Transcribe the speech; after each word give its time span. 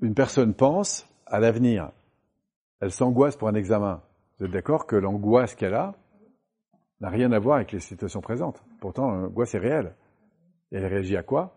une 0.00 0.14
personne 0.14 0.54
pense 0.54 1.08
à 1.26 1.40
l'avenir, 1.40 1.90
elle 2.80 2.92
s'angoisse 2.92 3.36
pour 3.36 3.48
un 3.48 3.54
examen, 3.54 4.02
vous 4.38 4.46
êtes 4.46 4.52
d'accord 4.52 4.86
que 4.86 4.96
l'angoisse 4.96 5.54
qu'elle 5.54 5.74
a 5.74 5.94
n'a 7.00 7.08
rien 7.08 7.32
à 7.32 7.38
voir 7.38 7.56
avec 7.56 7.72
les 7.72 7.80
situations 7.80 8.20
présentes. 8.20 8.62
Pourtant, 8.80 9.10
l'angoisse 9.10 9.54
est 9.54 9.58
réelle. 9.58 9.94
Et 10.70 10.76
elle 10.76 10.86
réagit 10.86 11.16
à 11.16 11.22
quoi? 11.22 11.56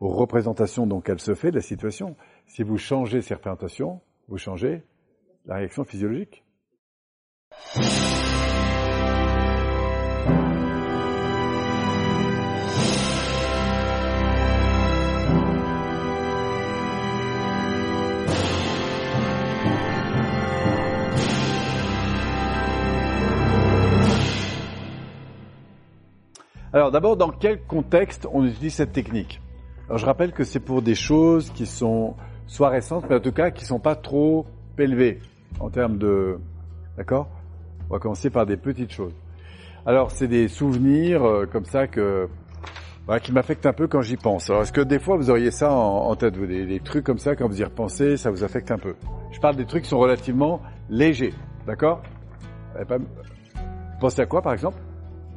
Aux 0.00 0.10
représentations 0.10 0.86
dont 0.86 1.02
elle 1.02 1.20
se 1.20 1.34
fait 1.34 1.50
de 1.50 1.56
la 1.56 1.62
situation. 1.62 2.16
Si 2.46 2.62
vous 2.62 2.78
changez 2.78 3.20
ces 3.20 3.34
représentations, 3.34 4.00
vous 4.28 4.38
changez 4.38 4.82
la 5.46 5.56
réaction 5.56 5.84
physiologique. 5.84 6.44
Alors 26.74 26.90
d'abord, 26.90 27.16
dans 27.16 27.30
quel 27.30 27.62
contexte 27.62 28.26
on 28.32 28.44
utilise 28.44 28.74
cette 28.74 28.90
technique? 28.90 29.40
Alors 29.86 29.98
je 29.98 30.06
rappelle 30.06 30.32
que 30.32 30.42
c'est 30.42 30.58
pour 30.58 30.82
des 30.82 30.96
choses 30.96 31.50
qui 31.50 31.66
sont 31.66 32.16
soit 32.48 32.68
récentes, 32.68 33.04
mais 33.08 33.14
en 33.14 33.20
tout 33.20 33.30
cas 33.30 33.52
qui 33.52 33.64
sont 33.64 33.78
pas 33.78 33.94
trop 33.94 34.44
élevées 34.76 35.20
en 35.60 35.70
termes 35.70 35.98
de... 35.98 36.36
D'accord? 36.96 37.28
On 37.88 37.94
va 37.94 38.00
commencer 38.00 38.28
par 38.28 38.44
des 38.44 38.56
petites 38.56 38.90
choses. 38.90 39.14
Alors 39.86 40.10
c'est 40.10 40.26
des 40.26 40.48
souvenirs 40.48 41.22
euh, 41.22 41.46
comme 41.46 41.64
ça 41.64 41.86
que 41.86 42.28
voilà, 43.06 43.20
qui 43.20 43.30
m'affectent 43.30 43.66
un 43.66 43.72
peu 43.72 43.86
quand 43.86 44.00
j'y 44.00 44.16
pense. 44.16 44.50
Alors 44.50 44.62
est-ce 44.62 44.72
que 44.72 44.80
des 44.80 44.98
fois 44.98 45.16
vous 45.16 45.30
auriez 45.30 45.52
ça 45.52 45.70
en, 45.70 46.16
tête, 46.16 46.36
vous, 46.36 46.46
des, 46.46 46.66
des, 46.66 46.80
trucs 46.80 47.04
comme 47.04 47.18
ça 47.18 47.36
quand 47.36 47.46
vous 47.46 47.60
y 47.60 47.64
repensez, 47.64 48.16
ça 48.16 48.32
vous 48.32 48.42
affecte 48.42 48.72
un 48.72 48.78
peu? 48.78 48.96
Je 49.30 49.38
parle 49.38 49.54
des 49.54 49.66
trucs 49.66 49.84
qui 49.84 49.90
sont 49.90 50.00
relativement 50.00 50.60
légers, 50.90 51.34
d'accord? 51.68 52.02
Pensez 54.00 54.22
à 54.22 54.26
quoi 54.26 54.42
par 54.42 54.54
exemple? 54.54 54.78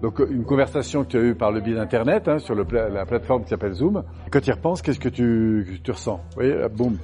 Donc 0.02 0.20
une 0.20 0.44
conversation 0.46 1.04
que 1.04 1.10
tu 1.10 1.18
as 1.18 1.22
eue 1.22 1.36
par 1.36 1.52
le 1.52 1.60
biais 1.60 1.76
d'Internet, 1.76 2.28
hein, 2.28 2.40
sur 2.40 2.54
le 2.54 2.66
la 2.72 3.06
plateforme 3.06 3.44
qui 3.44 3.50
s'appelle 3.50 3.74
Zoom. 3.74 4.04
quand 4.32 4.40
tu 4.40 4.50
y 4.50 4.54
repenses, 4.54 4.82
qu'est-ce 4.82 5.00
que 5.00 5.10
tu, 5.10 5.80
tu 5.84 5.92
ressens? 5.92 6.22
Euh, 6.38 6.70
boum. 6.70 6.98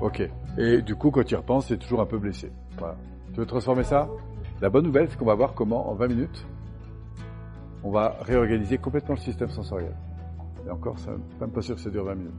Ok. 0.00 0.22
Et 0.58 0.82
du 0.82 0.96
coup, 0.96 1.10
quand 1.10 1.22
tu 1.24 1.34
y 1.34 1.36
repenses, 1.36 1.66
c'est 1.68 1.78
toujours 1.78 2.00
un 2.00 2.06
peu 2.06 2.18
blessé. 2.18 2.50
Voilà. 2.78 2.96
Tu 3.32 3.40
veux 3.40 3.46
transformer 3.46 3.84
ça? 3.84 4.08
La 4.60 4.68
bonne 4.68 4.84
nouvelle, 4.84 5.08
c'est 5.08 5.16
qu'on 5.16 5.24
va 5.24 5.34
voir 5.34 5.54
comment, 5.54 5.88
en 5.90 5.94
20 5.94 6.08
minutes, 6.08 6.46
on 7.84 7.90
va 7.90 8.16
réorganiser 8.22 8.78
complètement 8.78 9.14
le 9.14 9.20
système 9.20 9.50
sensoriel. 9.50 9.94
Et 10.66 10.70
encore, 10.70 10.98
ça, 10.98 11.12
même 11.40 11.50
pas 11.50 11.62
sûr 11.62 11.76
que 11.76 11.80
ça 11.80 11.90
dure 11.90 12.04
20 12.04 12.14
minutes. 12.14 12.32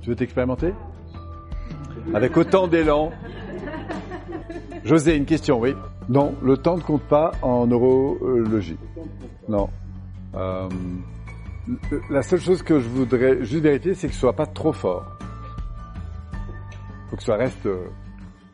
Tu 0.00 0.10
veux 0.10 0.16
t'expérimenter? 0.16 0.74
Avec 2.12 2.36
autant 2.36 2.66
d'élan. 2.66 3.12
José, 4.84 5.16
une 5.16 5.24
question, 5.24 5.60
oui. 5.60 5.74
Non, 6.08 6.34
le 6.42 6.56
temps 6.56 6.76
ne 6.76 6.82
compte 6.82 7.02
pas 7.02 7.32
en 7.42 7.66
neurologie. 7.66 8.78
Non. 9.48 9.68
Euh, 10.34 10.68
la 12.10 12.22
seule 12.22 12.40
chose 12.40 12.62
que 12.62 12.80
je 12.80 12.88
voudrais 12.88 13.44
juste 13.44 13.62
vérifier, 13.62 13.94
c'est 13.94 14.08
que 14.08 14.14
ce 14.14 14.20
soit 14.20 14.32
pas 14.32 14.46
trop 14.46 14.72
fort. 14.72 15.04
Faut 17.10 17.16
que 17.16 17.22
ça 17.22 17.36
reste 17.36 17.66
euh, 17.66 17.86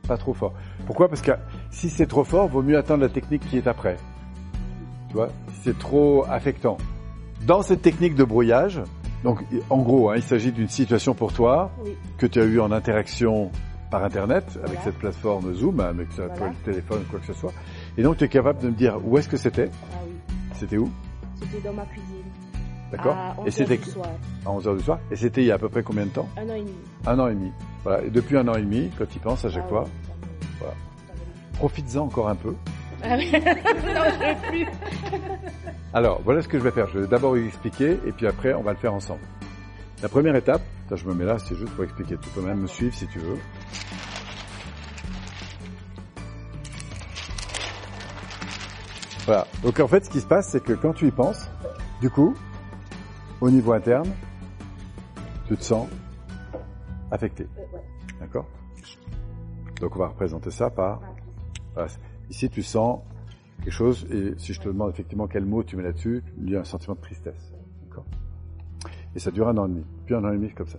pas 0.07 0.17
trop 0.17 0.35
fort. 0.35 0.53
Pourquoi? 0.87 1.09
Parce 1.09 1.23
que 1.23 1.33
si 1.71 1.89
c'est 1.89 2.07
trop 2.07 2.25
fort, 2.25 2.49
vaut 2.49 2.63
mieux 2.63 2.77
attendre 2.77 3.03
la 3.03 3.09
technique 3.09 3.43
qui 3.49 3.59
est 3.59 3.67
après. 3.67 3.97
Tu 5.09 5.15
vois? 5.15 5.29
Si 5.55 5.61
c'est 5.65 5.79
trop 5.79 6.25
affectant. 6.29 6.77
Dans 7.47 7.63
cette 7.63 7.83
technique 7.83 8.15
de 8.15 8.25
brouillage, 8.25 8.83
donc 9.25 9.45
en 9.71 9.79
gros, 9.79 10.11
hein, 10.11 10.15
il 10.17 10.23
s'agit 10.23 10.53
d'une 10.53 10.69
situation 10.69 11.15
pour 11.15 11.33
toi 11.33 11.71
que 12.19 12.27
tu 12.27 12.41
as 12.41 12.45
eu 12.45 12.61
en 12.61 12.73
interaction 12.73 13.51
par 13.91 14.05
Internet, 14.05 14.59
avec 14.65 14.79
cette 14.85 14.99
plateforme 14.99 15.55
Zoom, 15.55 15.81
avec 15.81 16.09
voilà. 16.13 16.49
le 16.49 16.55
téléphone, 16.65 17.03
quoi 17.11 17.19
que 17.21 17.27
ce 17.27 17.33
soit. 17.33 17.53
Et 17.97 18.03
donc, 18.03 18.19
tu 18.19 18.25
es 18.25 18.29
capable 18.29 18.61
de 18.61 18.69
me 18.69 18.75
dire 18.75 18.99
où 19.05 19.17
est-ce 19.19 19.29
que 19.29 19.37
c'était 19.37 19.71
Ah 19.93 19.97
oui. 20.07 20.13
C'était 20.55 20.77
où 20.77 20.91
C'était 21.41 21.67
dans 21.67 21.73
ma 21.75 21.85
cuisine. 21.87 22.25
D'accord 22.91 23.17
À 23.17 23.35
Et 23.45 23.49
11 23.49 23.51
c'était 23.55 23.73
heures 23.75 23.85
du 23.85 23.91
soir. 23.91 24.07
à 24.47 24.49
11h 24.51 24.77
du 24.79 24.83
soir. 24.85 24.99
Et 25.11 25.17
c'était 25.17 25.43
il 25.43 25.47
y 25.47 25.51
a 25.51 25.55
à 25.55 25.59
peu 25.59 25.69
près 25.69 25.83
combien 25.83 26.05
de 26.07 26.11
temps 26.11 26.29
Un 26.37 26.49
an 26.49 26.55
et 26.55 26.61
demi. 26.61 26.75
Un 27.07 27.19
an 27.19 27.29
et 27.29 27.35
demi. 27.35 27.53
Voilà. 27.85 28.03
Et 28.05 28.11
depuis 28.11 28.37
un 28.37 28.49
an 28.49 28.55
et 28.55 28.63
demi, 28.63 28.91
quand 28.99 29.07
tu 29.09 29.19
penses 29.19 29.45
à 29.45 29.51
chaque 29.51 29.65
Ah 29.67 29.69
fois, 29.69 29.85
oui, 29.85 30.47
Voilà. 30.59 30.75
profites-en 31.55 32.05
encore 32.05 32.29
un 32.29 32.35
peu. 32.35 32.55
Ah 33.05 33.17
oui. 33.17 33.31
non, 33.33 33.41
je 33.41 34.19
veux 34.19 34.49
plus. 34.51 34.67
Alors, 35.95 36.21
voilà 36.25 36.43
ce 36.43 36.49
que 36.49 36.59
je 36.59 36.65
vais 36.65 36.71
faire. 36.71 36.89
Je 36.93 36.99
vais 37.01 37.07
d'abord 37.07 37.33
vous 37.35 37.45
expliquer 37.47 37.93
et 38.07 38.13
puis 38.13 38.27
après, 38.27 38.55
on 38.55 38.63
va 38.63 38.73
le 38.73 38.79
faire 38.79 38.93
ensemble. 38.95 39.21
La 40.03 40.09
première 40.09 40.35
étape, 40.37 40.63
je 40.95 41.05
me 41.07 41.15
mets 41.15 41.25
là, 41.25 41.39
c'est 41.39 41.57
juste 41.57 41.73
pour 41.73 41.85
expliquer. 41.85 42.17
Tu 42.21 42.29
peux 42.31 42.41
même 42.41 42.61
me 42.61 42.67
suivre 42.67 42.95
si 42.95 43.07
tu 43.09 43.19
veux. 43.19 43.37
Voilà. 49.29 49.47
Donc 49.63 49.79
en 49.79 49.87
fait, 49.87 50.07
ce 50.07 50.09
qui 50.09 50.21
se 50.21 50.27
passe, 50.27 50.49
c'est 50.49 50.65
que 50.65 50.73
quand 50.73 50.95
tu 50.95 51.07
y 51.07 51.11
penses, 51.11 51.51
du 52.01 52.09
coup, 52.09 52.35
au 53.43 53.51
niveau 53.51 53.73
interne, 53.73 54.09
tu 55.47 55.55
te 55.55 55.63
sens 55.63 55.87
affecté. 57.11 57.47
D'accord? 58.21 58.47
Donc 59.83 59.95
on 59.97 59.99
va 59.99 60.07
représenter 60.07 60.51
ça 60.51 60.71
par... 60.71 61.03
voilà. 61.75 61.91
Ici, 62.31 62.49
tu 62.49 62.63
sens 62.63 63.01
quelque 63.63 63.71
chose, 63.71 64.07
et 64.11 64.33
si 64.39 64.55
je 64.55 64.63
te 64.63 64.69
demande 64.69 64.89
effectivement 64.89 65.27
quel 65.27 65.45
mot 65.45 65.63
tu 65.63 65.77
mets 65.77 65.83
là-dessus, 65.83 66.25
il 66.39 66.51
y 66.51 66.57
a 66.57 66.61
un 66.61 66.65
sentiment 66.65 66.95
de 66.95 67.03
tristesse. 67.03 67.53
D'accord? 67.85 68.07
Et 69.15 69.19
ça 69.19 69.31
dure 69.31 69.49
un 69.49 69.59
an 69.59 69.67
et 69.67 69.69
demi. 69.69 69.85
Puis 70.07 70.15
un 70.15 70.25
an 70.25 70.31
et 70.31 70.37
demi, 70.37 70.51
comme 70.55 70.69
ça. 70.69 70.79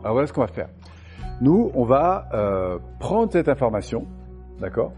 Alors 0.00 0.14
voilà 0.14 0.26
ce 0.26 0.32
qu'on 0.32 0.40
va 0.40 0.48
faire. 0.48 0.70
Nous, 1.40 1.70
on 1.72 1.84
va 1.84 2.28
euh, 2.34 2.80
prendre 2.98 3.30
cette 3.30 3.48
information, 3.48 4.08
d'accord? 4.58 4.92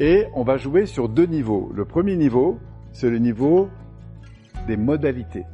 Et 0.00 0.26
on 0.34 0.44
va 0.44 0.56
jouer 0.56 0.86
sur 0.86 1.10
deux 1.10 1.26
niveaux. 1.26 1.70
Le 1.74 1.84
premier 1.84 2.16
niveau, 2.16 2.58
c'est 2.90 3.10
le 3.10 3.18
niveau 3.18 3.68
des 4.66 4.78
modalités. 4.78 5.44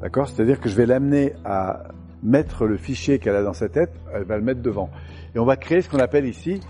D'accord? 0.00 0.28
C'est-à-dire 0.28 0.60
que 0.60 0.68
je 0.68 0.76
vais 0.76 0.86
l'amener 0.86 1.32
à 1.44 1.82
mettre 2.22 2.66
le 2.66 2.76
fichier 2.76 3.18
qu'elle 3.18 3.34
a 3.34 3.42
dans 3.42 3.52
sa 3.52 3.68
tête, 3.68 3.92
elle 4.14 4.22
va 4.22 4.36
le 4.36 4.44
mettre 4.44 4.62
devant. 4.62 4.90
Et 5.34 5.40
on 5.40 5.44
va 5.44 5.56
créer 5.56 5.82
ce 5.82 5.90
qu'on 5.90 5.98
appelle 5.98 6.24
ici 6.24 6.60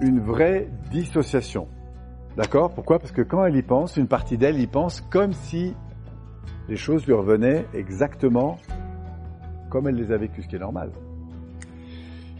une 0.00 0.20
vraie 0.20 0.68
dissociation. 0.92 1.66
D'accord? 2.36 2.72
Pourquoi? 2.72 3.00
Parce 3.00 3.10
que 3.10 3.22
quand 3.22 3.44
elle 3.44 3.56
y 3.56 3.62
pense, 3.62 3.96
une 3.96 4.06
partie 4.06 4.38
d'elle 4.38 4.60
y 4.60 4.68
pense 4.68 5.00
comme 5.00 5.32
si 5.32 5.74
les 6.68 6.76
choses 6.76 7.04
lui 7.06 7.12
revenaient 7.12 7.66
exactement 7.74 8.58
comme 9.68 9.88
elle 9.88 9.96
les 9.96 10.12
a 10.12 10.16
vécues, 10.16 10.42
ce 10.42 10.48
qui 10.48 10.54
est 10.54 10.60
normal. 10.60 10.92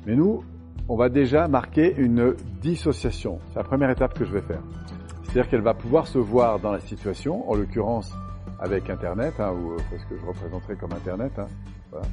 Mais 0.06 0.14
nous, 0.14 0.44
on 0.88 0.96
va 0.96 1.08
déjà 1.08 1.48
marquer 1.48 1.94
une 1.96 2.34
dissociation. 2.60 3.38
C'est 3.48 3.58
la 3.58 3.64
première 3.64 3.90
étape 3.90 4.18
que 4.18 4.24
je 4.24 4.32
vais 4.32 4.42
faire. 4.42 4.60
C'est-à-dire 5.22 5.48
qu'elle 5.48 5.62
va 5.62 5.74
pouvoir 5.74 6.06
se 6.06 6.18
voir 6.18 6.60
dans 6.60 6.72
la 6.72 6.80
situation, 6.80 7.48
en 7.50 7.54
l'occurrence 7.54 8.12
avec 8.60 8.88
Internet, 8.90 9.34
hein, 9.40 9.52
ou 9.52 9.72
euh, 9.72 9.78
ce 9.90 10.04
que 10.06 10.20
je 10.20 10.26
représenterai 10.26 10.76
comme 10.76 10.92
Internet, 10.92 11.32
hein, 11.38 11.46
voilà. 11.90 12.06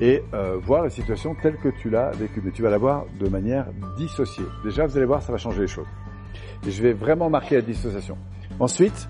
et 0.00 0.22
euh, 0.34 0.56
voir 0.58 0.82
la 0.82 0.90
situation 0.90 1.34
telle 1.42 1.56
que 1.56 1.68
tu 1.80 1.90
l'as 1.90 2.10
vécue. 2.12 2.40
Mais 2.44 2.52
tu 2.52 2.62
vas 2.62 2.70
la 2.70 2.78
voir 2.78 3.06
de 3.18 3.28
manière 3.28 3.66
dissociée. 3.96 4.44
Déjà, 4.62 4.86
vous 4.86 4.96
allez 4.96 5.06
voir, 5.06 5.22
ça 5.22 5.32
va 5.32 5.38
changer 5.38 5.62
les 5.62 5.66
choses. 5.66 5.88
Et 6.66 6.70
je 6.70 6.82
vais 6.82 6.92
vraiment 6.92 7.28
marquer 7.30 7.56
la 7.56 7.62
dissociation. 7.62 8.16
Ensuite, 8.60 9.08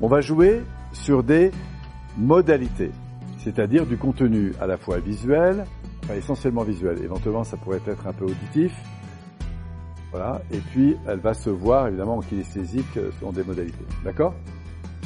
on 0.00 0.08
va 0.08 0.20
jouer 0.20 0.62
sur 0.92 1.22
des 1.22 1.50
modalités, 2.16 2.90
c'est-à-dire 3.38 3.86
du 3.86 3.96
contenu 3.96 4.52
à 4.60 4.66
la 4.66 4.76
fois 4.76 4.98
visuel, 4.98 5.64
essentiellement 6.14 6.62
visuel. 6.62 7.02
Éventuellement, 7.02 7.44
ça 7.44 7.56
pourrait 7.56 7.80
être 7.86 8.06
un 8.06 8.12
peu 8.12 8.24
auditif. 8.24 8.72
Voilà. 10.12 10.40
Et 10.50 10.58
puis, 10.58 10.96
elle 11.06 11.18
va 11.18 11.34
se 11.34 11.50
voir, 11.50 11.88
évidemment, 11.88 12.18
en 12.18 12.20
kinesthésique, 12.20 12.98
selon 13.18 13.32
des 13.32 13.42
modalités. 13.42 13.84
D'accord? 14.04 14.34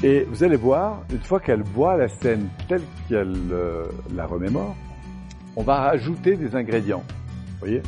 Et 0.02 0.24
vous 0.24 0.44
allez 0.44 0.56
voir, 0.56 1.02
une 1.10 1.20
fois 1.20 1.40
qu'elle 1.40 1.62
voit 1.62 1.96
la 1.96 2.08
scène 2.08 2.48
telle 2.68 2.82
qu'elle 3.08 3.36
euh, 3.52 3.86
la 4.14 4.26
remémore, 4.26 4.74
on 5.56 5.62
va 5.62 5.80
rajouter 5.80 6.36
des 6.36 6.54
ingrédients. 6.56 7.02
Vous 7.06 7.58
voyez? 7.60 7.82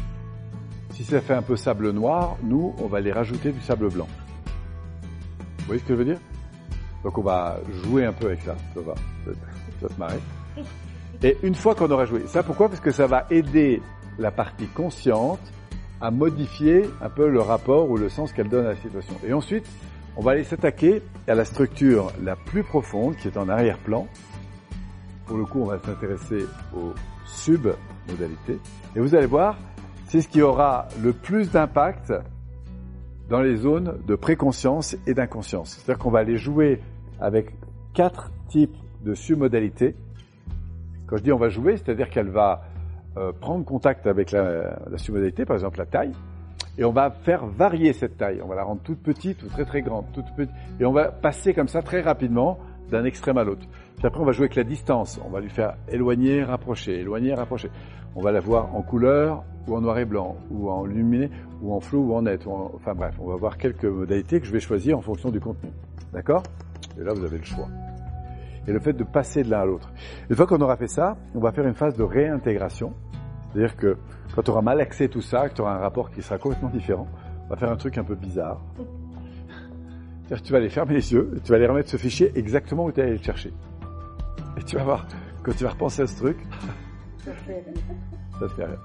Si 0.91 1.05
ça 1.05 1.21
fait 1.21 1.35
un 1.35 1.43
peu 1.43 1.57
sable 1.57 1.91
noir, 1.91 2.37
nous, 2.43 2.75
on 2.79 2.87
va 2.87 3.01
les 3.01 3.13
rajouter 3.13 3.51
du 3.51 3.61
sable 3.63 3.89
blanc. 3.89 4.09
Vous 5.59 5.67
voyez 5.67 5.81
ce 5.81 5.87
que 5.87 5.95
je 5.95 5.99
veux 5.99 6.05
dire? 6.05 6.21
Donc, 7.03 7.17
on 7.17 7.23
va 7.23 7.59
jouer 7.83 8.05
un 8.05 8.13
peu 8.13 8.27
avec 8.27 8.43
ça. 8.43 8.57
Ça 8.75 8.81
va. 8.81 8.95
Ça 9.25 9.31
va 9.81 9.89
se 9.89 9.99
marrer. 9.99 10.19
Et 11.25 11.39
une 11.43 11.55
fois 11.55 11.75
qu'on 11.75 11.91
aura 11.91 12.05
joué, 12.05 12.27
ça 12.27 12.43
pourquoi? 12.43 12.69
Parce 12.69 12.81
que 12.81 12.91
ça 12.91 13.07
va 13.07 13.27
aider 13.31 13.81
la 14.19 14.31
partie 14.31 14.67
consciente 14.67 15.41
à 16.01 16.11
modifier 16.11 16.91
un 17.01 17.09
peu 17.09 17.29
le 17.29 17.41
rapport 17.41 17.89
ou 17.89 17.97
le 17.97 18.09
sens 18.09 18.33
qu'elle 18.33 18.49
donne 18.49 18.67
à 18.67 18.71
la 18.71 18.77
situation. 18.77 19.15
Et 19.25 19.33
ensuite, 19.33 19.65
on 20.17 20.21
va 20.23 20.33
aller 20.33 20.43
s'attaquer 20.43 21.01
à 21.29 21.35
la 21.35 21.45
structure 21.45 22.11
la 22.23 22.35
plus 22.35 22.65
profonde 22.65 23.17
qui 23.17 23.29
est 23.29 23.37
en 23.37 23.49
arrière-plan. 23.49 24.09
Pour 25.27 25.37
le 25.37 25.45
coup, 25.45 25.63
on 25.63 25.67
va 25.67 25.79
s'intéresser 25.79 26.45
aux 26.77 26.93
sub-modalités. 27.25 28.59
Et 28.97 29.01
vous 29.01 29.15
allez 29.15 29.27
voir, 29.27 29.57
c'est 30.09 30.23
ce 30.23 30.29
qui 30.29 30.43
aura 30.43 30.89
le 31.03 31.13
plus 31.13 31.53
d'impact 31.53 32.13
dans 33.31 33.41
les 33.41 33.57
zones 33.57 34.01
de 34.07 34.17
préconscience 34.17 34.97
et 35.07 35.15
d'inconscience. 35.15 35.77
C'est-à-dire 35.77 36.03
qu'on 36.03 36.11
va 36.11 36.19
aller 36.19 36.37
jouer 36.37 36.81
avec 37.21 37.55
quatre 37.95 38.33
types 38.49 38.77
de 39.05 39.15
submodalités 39.15 39.95
Quand 41.13 41.19
je 41.19 41.25
dis 41.25 41.33
on 41.33 41.37
va 41.37 41.51
jouer, 41.51 41.77
c'est-à-dire 41.77 42.09
qu'elle 42.09 42.31
va 42.31 42.63
euh, 43.19 43.33
prendre 43.39 43.67
contact 43.67 44.07
avec 44.07 44.31
la, 44.31 44.79
la 44.91 44.97
submodalité, 44.97 45.45
par 45.45 45.57
exemple 45.57 45.77
la 45.79 45.85
taille, 45.85 46.13
et 46.79 46.87
on 46.87 46.91
va 46.91 47.11
faire 47.11 47.45
varier 47.45 47.93
cette 47.93 48.17
taille. 48.17 48.41
On 48.43 48.49
va 48.49 48.55
la 48.55 48.63
rendre 48.65 48.81
toute 48.81 49.03
petite 49.03 49.43
ou 49.43 49.49
très 49.49 49.67
très 49.67 49.83
grande, 49.83 50.07
toute 50.15 50.25
petite, 50.35 50.55
et 50.81 50.87
on 50.87 50.93
va 50.93 51.09
passer 51.13 51.53
comme 51.53 51.69
ça 51.69 51.83
très 51.83 52.01
rapidement 52.01 52.59
d'un 52.91 53.05
extrême 53.05 53.37
à 53.37 53.45
l'autre. 53.45 53.67
Puis 53.99 54.07
après, 54.07 54.23
on 54.23 54.25
va 54.25 54.33
jouer 54.33 54.45
avec 54.45 54.55
la 54.57 54.65
distance. 54.65 55.21
On 55.27 55.29
va 55.29 55.41
lui 55.41 55.51
faire 55.51 55.75
éloigner, 55.91 56.45
rapprocher, 56.45 57.01
éloigner, 57.01 57.35
rapprocher. 57.35 57.69
On 58.17 58.23
va 58.23 58.33
la 58.33 58.41
voir 58.41 58.75
en 58.75 58.81
couleur 58.81 59.45
ou 59.69 59.77
en 59.77 59.83
noir 59.83 59.99
et 59.99 60.07
blanc, 60.07 60.37
ou 60.51 60.71
en 60.71 60.87
luminé, 60.87 61.29
ou 61.61 61.75
en 61.75 61.81
flou 61.81 62.11
ou 62.11 62.15
en 62.15 62.23
net. 62.23 62.47
ou 62.47 62.53
en- 62.53 62.73
Enfin 62.75 62.95
bref, 62.95 63.15
on 63.21 63.29
va 63.29 63.37
voir 63.37 63.59
quelques 63.59 63.85
modalités 63.85 64.41
que 64.41 64.47
je 64.47 64.53
vais 64.53 64.61
choisir 64.61 64.97
en 64.97 65.03
fonction 65.03 65.29
du 65.29 65.41
contenu. 65.41 65.69
D'accord? 66.15 66.43
Et 66.99 67.05
là, 67.05 67.13
vous 67.13 67.23
avez 67.23 67.37
le 67.37 67.45
choix. 67.45 67.69
Et 68.67 68.73
le 68.73 68.79
fait 68.81 68.93
de 68.93 69.05
passer 69.05 69.43
de 69.43 69.51
l'un 69.51 69.61
à 69.61 69.65
l'autre. 69.65 69.91
Une 70.31 70.37
fois 70.37 70.47
qu'on 70.47 70.61
aura 70.61 70.77
fait 70.77 70.87
ça, 70.89 71.17
on 71.35 71.41
va 71.41 71.51
faire 71.53 71.67
une 71.67 71.75
phase 71.75 71.97
de 71.97 72.03
réintégration. 72.05 72.93
C'est-à-dire 73.53 73.77
que 73.77 73.97
quand 74.35 74.43
tu 74.43 74.51
auras 74.51 74.63
mal 74.63 74.81
accès 74.81 75.09
tout 75.09 75.21
ça, 75.21 75.49
que 75.49 75.55
tu 75.55 75.61
auras 75.63 75.75
un 75.75 75.79
rapport 75.79 76.11
qui 76.11 76.23
sera 76.23 76.39
complètement 76.39 76.69
différent, 76.71 77.09
on 77.47 77.49
va 77.51 77.57
faire 77.57 77.71
un 77.71 77.77
truc 77.77 77.99
un 77.99 78.05
peu 78.05 78.15
bizarre. 78.15 78.61
C'est-à-dire 80.23 80.43
que 80.43 80.47
tu 80.47 80.53
vas 80.53 80.59
aller 80.59 80.69
fermer 80.71 80.95
les 80.95 81.13
yeux, 81.13 81.41
tu 81.45 81.51
vas 81.51 81.57
aller 81.57 81.67
remettre 81.67 81.91
ce 81.91 81.97
fichier 81.97 82.33
exactement 82.37 82.85
où 82.85 82.93
tu 82.93 83.01
es 83.01 83.03
allé 83.03 83.17
le 83.17 83.23
chercher. 83.23 83.53
Et 84.57 84.63
tu 84.63 84.77
vas 84.77 84.85
voir, 84.85 85.07
quand 85.43 85.53
tu 85.57 85.65
vas 85.65 85.71
repenser 85.71 86.03
à 86.03 86.07
ce 86.07 86.17
truc, 86.17 86.39
Ça 87.25 87.33
fait- 87.35 87.65
ça 88.39 88.47
te 88.47 88.53
fait 88.53 88.65
rire. 88.65 88.81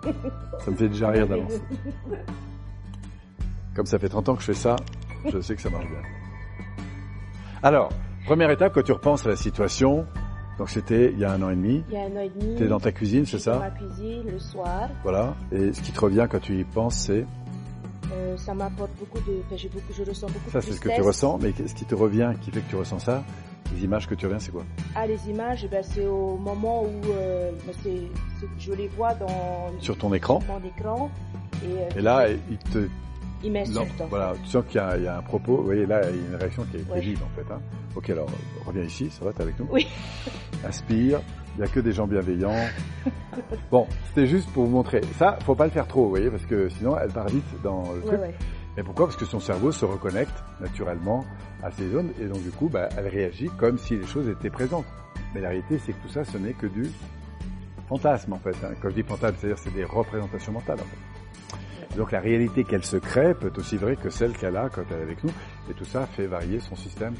Ça 0.59 0.71
me 0.71 0.75
fait 0.75 0.89
déjà 0.89 1.09
rire 1.09 1.27
d'avance. 1.27 1.53
Comme 3.75 3.85
ça 3.85 3.99
fait 3.99 4.09
30 4.09 4.27
ans 4.29 4.35
que 4.35 4.41
je 4.41 4.47
fais 4.47 4.53
ça, 4.53 4.75
je 5.31 5.39
sais 5.39 5.55
que 5.55 5.61
ça 5.61 5.69
marche 5.69 5.85
bien. 5.87 6.01
Alors, 7.63 7.89
première 8.27 8.51
étape, 8.51 8.73
quand 8.73 8.83
tu 8.83 8.91
repenses 8.91 9.25
à 9.25 9.29
la 9.29 9.35
situation, 9.35 10.05
donc 10.57 10.69
c'était 10.69 11.11
il 11.11 11.19
y 11.19 11.25
a 11.25 11.31
un 11.31 11.41
an 11.41 11.49
et 11.49 11.55
demi, 11.55 11.83
Il 11.89 11.93
y 11.95 11.97
a 11.97 12.01
un 12.01 12.15
an 12.17 12.19
et 12.21 12.29
demi. 12.29 12.55
tu 12.57 12.63
es 12.63 12.67
dans 12.67 12.79
ta 12.79 12.91
cuisine, 12.91 13.25
c'est 13.25 13.39
suis 13.39 13.49
dans 13.49 13.59
ça 13.59 13.59
ma 13.59 13.69
cuisine 13.71 14.23
le 14.31 14.39
soir. 14.39 14.89
Voilà. 15.03 15.33
Et 15.51 15.71
ce 15.73 15.81
qui 15.81 15.91
te 15.91 15.99
revient 15.99 16.27
quand 16.29 16.39
tu 16.41 16.59
y 16.59 16.63
penses, 16.63 16.95
c'est 16.95 17.25
Euh, 18.13 18.37
ça 18.37 18.53
m'apporte 18.53 18.91
beaucoup 18.99 19.19
de. 19.29 19.33
Enfin, 19.45 19.57
j'ai 19.57 19.67
beaucoup, 19.67 19.91
je 19.91 20.01
ressens 20.03 20.27
beaucoup 20.27 20.49
ça, 20.49 20.59
de 20.59 20.63
c'est 20.65 20.71
ce 20.71 20.79
que 20.79 20.87
tu 20.95 21.01
ressens, 21.01 21.39
mais 21.41 21.51
ce 21.67 21.73
qui 21.75 21.83
te 21.83 21.93
revient, 21.93 22.31
qui 22.41 22.51
fait 22.51 22.61
que 22.61 22.69
tu 22.69 22.77
ressens 22.77 22.99
ça, 22.99 23.21
les 23.75 23.83
images 23.83 24.07
que 24.07 24.15
tu 24.15 24.25
reviens, 24.25 24.39
c'est 24.39 24.51
quoi? 24.53 24.63
Ah, 24.95 25.05
les 25.05 25.19
images, 25.29 25.63
eh 25.65 25.67
ben, 25.67 25.83
c'est 25.83 26.05
au 26.05 26.37
moment 26.37 26.83
où 26.83 27.01
euh, 27.11 27.51
ben, 27.65 27.91
je 28.57 28.71
les 28.71 28.87
vois 28.87 29.13
dans 29.15 29.27
Sur 29.81 29.97
ton 29.97 30.13
écran. 30.13 30.39
mon 30.47 30.65
écran. 30.65 31.11
Et, 31.65 31.67
euh, 31.81 31.99
Et 31.99 32.01
là, 32.01 32.27
il 32.49 32.57
te, 32.57 32.87
il 33.43 33.51
m'insulte. 33.51 34.01
en 34.01 34.05
voilà, 34.07 34.33
tu 34.43 34.49
sens 34.49 34.63
qu'il 34.67 34.77
y 34.77 34.83
a, 34.83 34.97
il 34.97 35.03
y 35.03 35.07
a 35.07 35.17
un 35.17 35.21
propos. 35.21 35.57
Vous 35.57 35.63
voyez, 35.63 35.85
là, 35.85 36.01
il 36.09 36.15
y 36.15 36.25
a 36.25 36.27
une 36.29 36.35
réaction 36.35 36.63
qui 36.71 36.77
est, 36.77 36.91
Ouais. 36.91 36.99
vive 36.99 37.21
en 37.23 37.29
fait. 37.35 37.53
Hein. 37.53 37.59
Ok, 37.95 38.09
alors 38.09 38.27
reviens 38.65 38.83
ici, 38.83 39.09
ça 39.09 39.23
va, 39.25 39.33
t'es 39.33 39.41
avec 39.43 39.59
nous 39.59 39.67
Oui. 39.71 39.87
Inspire. 40.65 41.19
Il 41.55 41.61
n'y 41.61 41.65
a 41.65 41.71
que 41.71 41.79
des 41.79 41.91
gens 41.91 42.05
bienveillants. 42.07 42.53
Bon, 43.71 43.87
c'était 44.07 44.27
juste 44.27 44.49
pour 44.51 44.65
vous 44.65 44.71
montrer. 44.71 45.01
Ça, 45.17 45.37
faut 45.45 45.55
pas 45.55 45.65
le 45.65 45.71
faire 45.71 45.87
trop, 45.87 46.03
vous 46.05 46.09
voyez, 46.09 46.29
parce 46.29 46.45
que 46.45 46.69
sinon, 46.69 46.97
elle 46.97 47.11
part 47.11 47.27
vite 47.27 47.45
dans 47.63 47.83
le 47.93 48.01
truc. 48.01 48.19
Ouais, 48.19 48.83
pourquoi? 48.83 49.05
Parce 49.07 49.17
que 49.17 49.25
son 49.25 49.39
cerveau 49.39 49.71
se 49.71 49.85
reconnecte 49.85 50.43
naturellement 50.59 51.23
à 51.63 51.71
ces 51.71 51.89
zones 51.89 52.11
et 52.19 52.25
donc 52.25 52.41
du 52.43 52.49
coup, 52.51 52.67
bah, 52.69 52.89
elle 52.97 53.07
réagit 53.07 53.49
comme 53.57 53.77
si 53.77 53.95
les 53.97 54.05
choses 54.05 54.27
étaient 54.29 54.49
présentes. 54.49 54.85
Mais 55.33 55.41
la 55.41 55.49
réalité, 55.49 55.79
c'est 55.79 55.93
que 55.93 56.01
tout 56.03 56.09
ça, 56.09 56.23
ce 56.23 56.37
n'est 56.37 56.53
que 56.53 56.67
du 56.67 56.89
fantasme 57.87 58.33
en 58.33 58.37
fait. 58.39 58.55
hein. 58.63 58.69
Quand 58.81 58.89
je 58.89 58.95
dis 58.95 59.03
fantasme, 59.03 59.35
c'est-à-dire 59.39 59.57
c'est 59.59 59.73
des 59.73 59.83
représentations 59.83 60.51
mentales 60.51 60.77
en 60.79 60.83
fait. 60.83 60.97
Donc 61.97 62.11
la 62.11 62.19
réalité 62.19 62.63
qu'elle 62.63 62.83
se 62.83 62.97
crée 62.97 63.33
peut 63.33 63.47
être 63.47 63.57
aussi 63.57 63.75
vraie 63.75 63.95
que 63.95 64.11
celle 64.11 64.33
qu'elle 64.33 64.55
a 64.55 64.69
quand 64.69 64.83
elle 64.91 64.99
est 64.99 65.03
avec 65.03 65.23
nous. 65.23 65.31
Et 65.69 65.73
tout 65.73 65.83
ça 65.83 66.05
fait 66.05 66.27
varier 66.27 66.59
son 66.59 66.75
système 66.75 67.15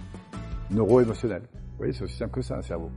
neuro-émotionnel. 0.69 1.41
Vous 1.51 1.77
voyez, 1.77 1.93
c'est 1.93 2.03
aussi 2.03 2.15
simple 2.15 2.35
que 2.35 2.41
ça, 2.41 2.57
un 2.57 2.61
cerveau. 2.61 2.91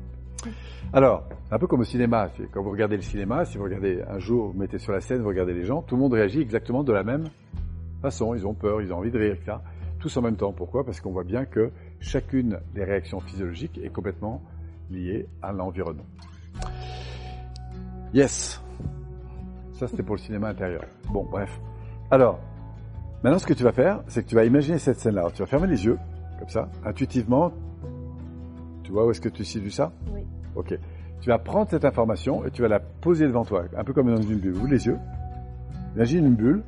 Alors, 0.92 1.28
un 1.50 1.58
peu 1.58 1.66
comme 1.66 1.80
au 1.80 1.84
cinéma. 1.84 2.28
Quand 2.52 2.62
vous 2.62 2.70
regardez 2.70 2.96
le 2.96 3.02
cinéma, 3.02 3.46
si 3.46 3.56
vous 3.56 3.64
regardez 3.64 4.02
un 4.08 4.18
jour, 4.18 4.52
vous 4.52 4.58
mettez 4.58 4.78
sur 4.78 4.92
la 4.92 5.00
scène, 5.00 5.22
vous 5.22 5.28
regardez 5.28 5.54
les 5.54 5.64
gens, 5.64 5.80
tout 5.82 5.96
le 5.96 6.02
monde 6.02 6.12
réagit 6.12 6.40
exactement 6.40 6.84
de 6.84 6.92
la 6.92 7.02
même 7.02 7.28
façon. 8.02 8.34
Ils 8.34 8.46
ont 8.46 8.54
peur, 8.54 8.82
ils 8.82 8.92
ont 8.92 8.98
envie 8.98 9.10
de 9.10 9.18
rire, 9.18 9.32
etc. 9.32 9.58
Tous 9.98 10.14
en 10.16 10.22
même 10.22 10.36
temps. 10.36 10.52
Pourquoi? 10.52 10.84
Parce 10.84 11.00
qu'on 11.00 11.12
voit 11.12 11.24
bien 11.24 11.46
que 11.46 11.70
chacune 11.98 12.58
des 12.74 12.84
réactions 12.84 13.20
physiologiques 13.20 13.78
est 13.82 13.90
complètement 13.90 14.42
liée 14.90 15.26
à 15.40 15.52
l'environnement. 15.52 16.06
Yes. 18.12 18.62
Ça, 19.72 19.88
c'était 19.88 20.02
pour 20.02 20.16
le 20.16 20.20
cinéma 20.20 20.48
intérieur. 20.48 20.84
Bon, 21.10 21.24
bref. 21.24 21.50
Alors, 22.10 22.38
maintenant, 23.22 23.38
ce 23.38 23.46
que 23.46 23.54
tu 23.54 23.62
vas 23.64 23.72
faire, 23.72 24.02
c'est 24.08 24.22
que 24.22 24.28
tu 24.28 24.34
vas 24.34 24.44
imaginer 24.44 24.78
cette 24.78 24.98
scène-là. 24.98 25.28
Tu 25.32 25.42
vas 25.42 25.46
fermer 25.46 25.66
les 25.68 25.84
yeux, 25.84 25.98
comme 26.38 26.48
ça, 26.48 26.68
intuitivement. 26.84 27.52
Tu 28.82 28.92
vois 28.92 29.06
où 29.06 29.10
est-ce 29.10 29.20
que 29.20 29.28
tu 29.28 29.44
situes 29.44 29.70
ça? 29.70 29.92
Oui. 30.12 30.26
Ok. 30.56 30.76
Tu 31.20 31.28
vas 31.28 31.38
prendre 31.38 31.68
cette 31.70 31.84
information 31.84 32.44
et 32.46 32.50
tu 32.50 32.62
vas 32.62 32.68
la 32.68 32.80
poser 32.80 33.26
devant 33.26 33.44
toi, 33.44 33.64
un 33.76 33.84
peu 33.84 33.92
comme 33.92 34.12
dans 34.14 34.20
une 34.22 34.38
bulle. 34.38 34.56
Ouvre 34.56 34.68
les 34.68 34.86
yeux. 34.86 34.98
Imagine 35.94 36.26
une 36.26 36.34
bulle, 36.34 36.62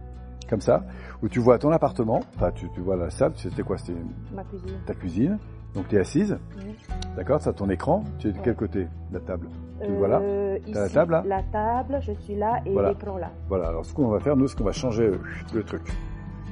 comme 0.49 0.61
ça, 0.61 0.85
où 1.23 1.29
tu 1.29 1.41
vois 1.41 1.59
ton 1.59 1.71
appartement, 1.71 2.21
enfin 2.37 2.51
tu, 2.53 2.69
tu 2.75 2.81
vois 2.81 2.97
la 2.97 3.09
salle, 3.11 3.33
c'était 3.37 3.63
quoi? 3.63 3.79
C'était 3.79 3.99
Ma 4.35 4.45
cuisine. 4.45 4.79
ta 4.87 4.95
cuisine, 4.95 5.39
donc 5.75 5.89
tu 5.89 5.97
es 5.97 5.99
assise, 6.01 6.39
Oui. 6.59 6.75
d'accord 7.17 7.41
Ça 7.41 7.53
ton 7.53 7.69
écran, 7.71 8.05
tu 8.19 8.29
es 8.29 8.33
de 8.33 8.39
quel 8.43 8.55
côté? 8.57 8.85
De 9.11 9.15
la 9.15 9.21
table 9.21 9.49
Tu 9.83 9.89
le 9.89 9.97
vois 9.97 10.09
là? 10.09 10.19
Euh, 10.21 10.59
la 10.69 10.89
table, 10.89 11.13
là 11.13 11.23
La 11.27 11.43
table, 11.45 11.99
je 12.03 12.13
suis 12.21 12.35
là 12.37 12.61
et 12.67 12.73
Voilà. 12.73 12.91
l'écran 12.91 13.17
là. 13.19 13.31
Voilà, 13.49 13.69
alors 13.69 13.85
ce 13.85 13.93
qu'on 13.95 14.09
va 14.09 14.21
faire, 14.21 14.37
nous, 14.37 14.47
c'est 14.49 14.57
qu'on 14.57 14.65
va 14.65 14.73
changer 14.73 15.05
euh, 15.05 15.19
le 15.55 15.63
truc. 15.65 15.83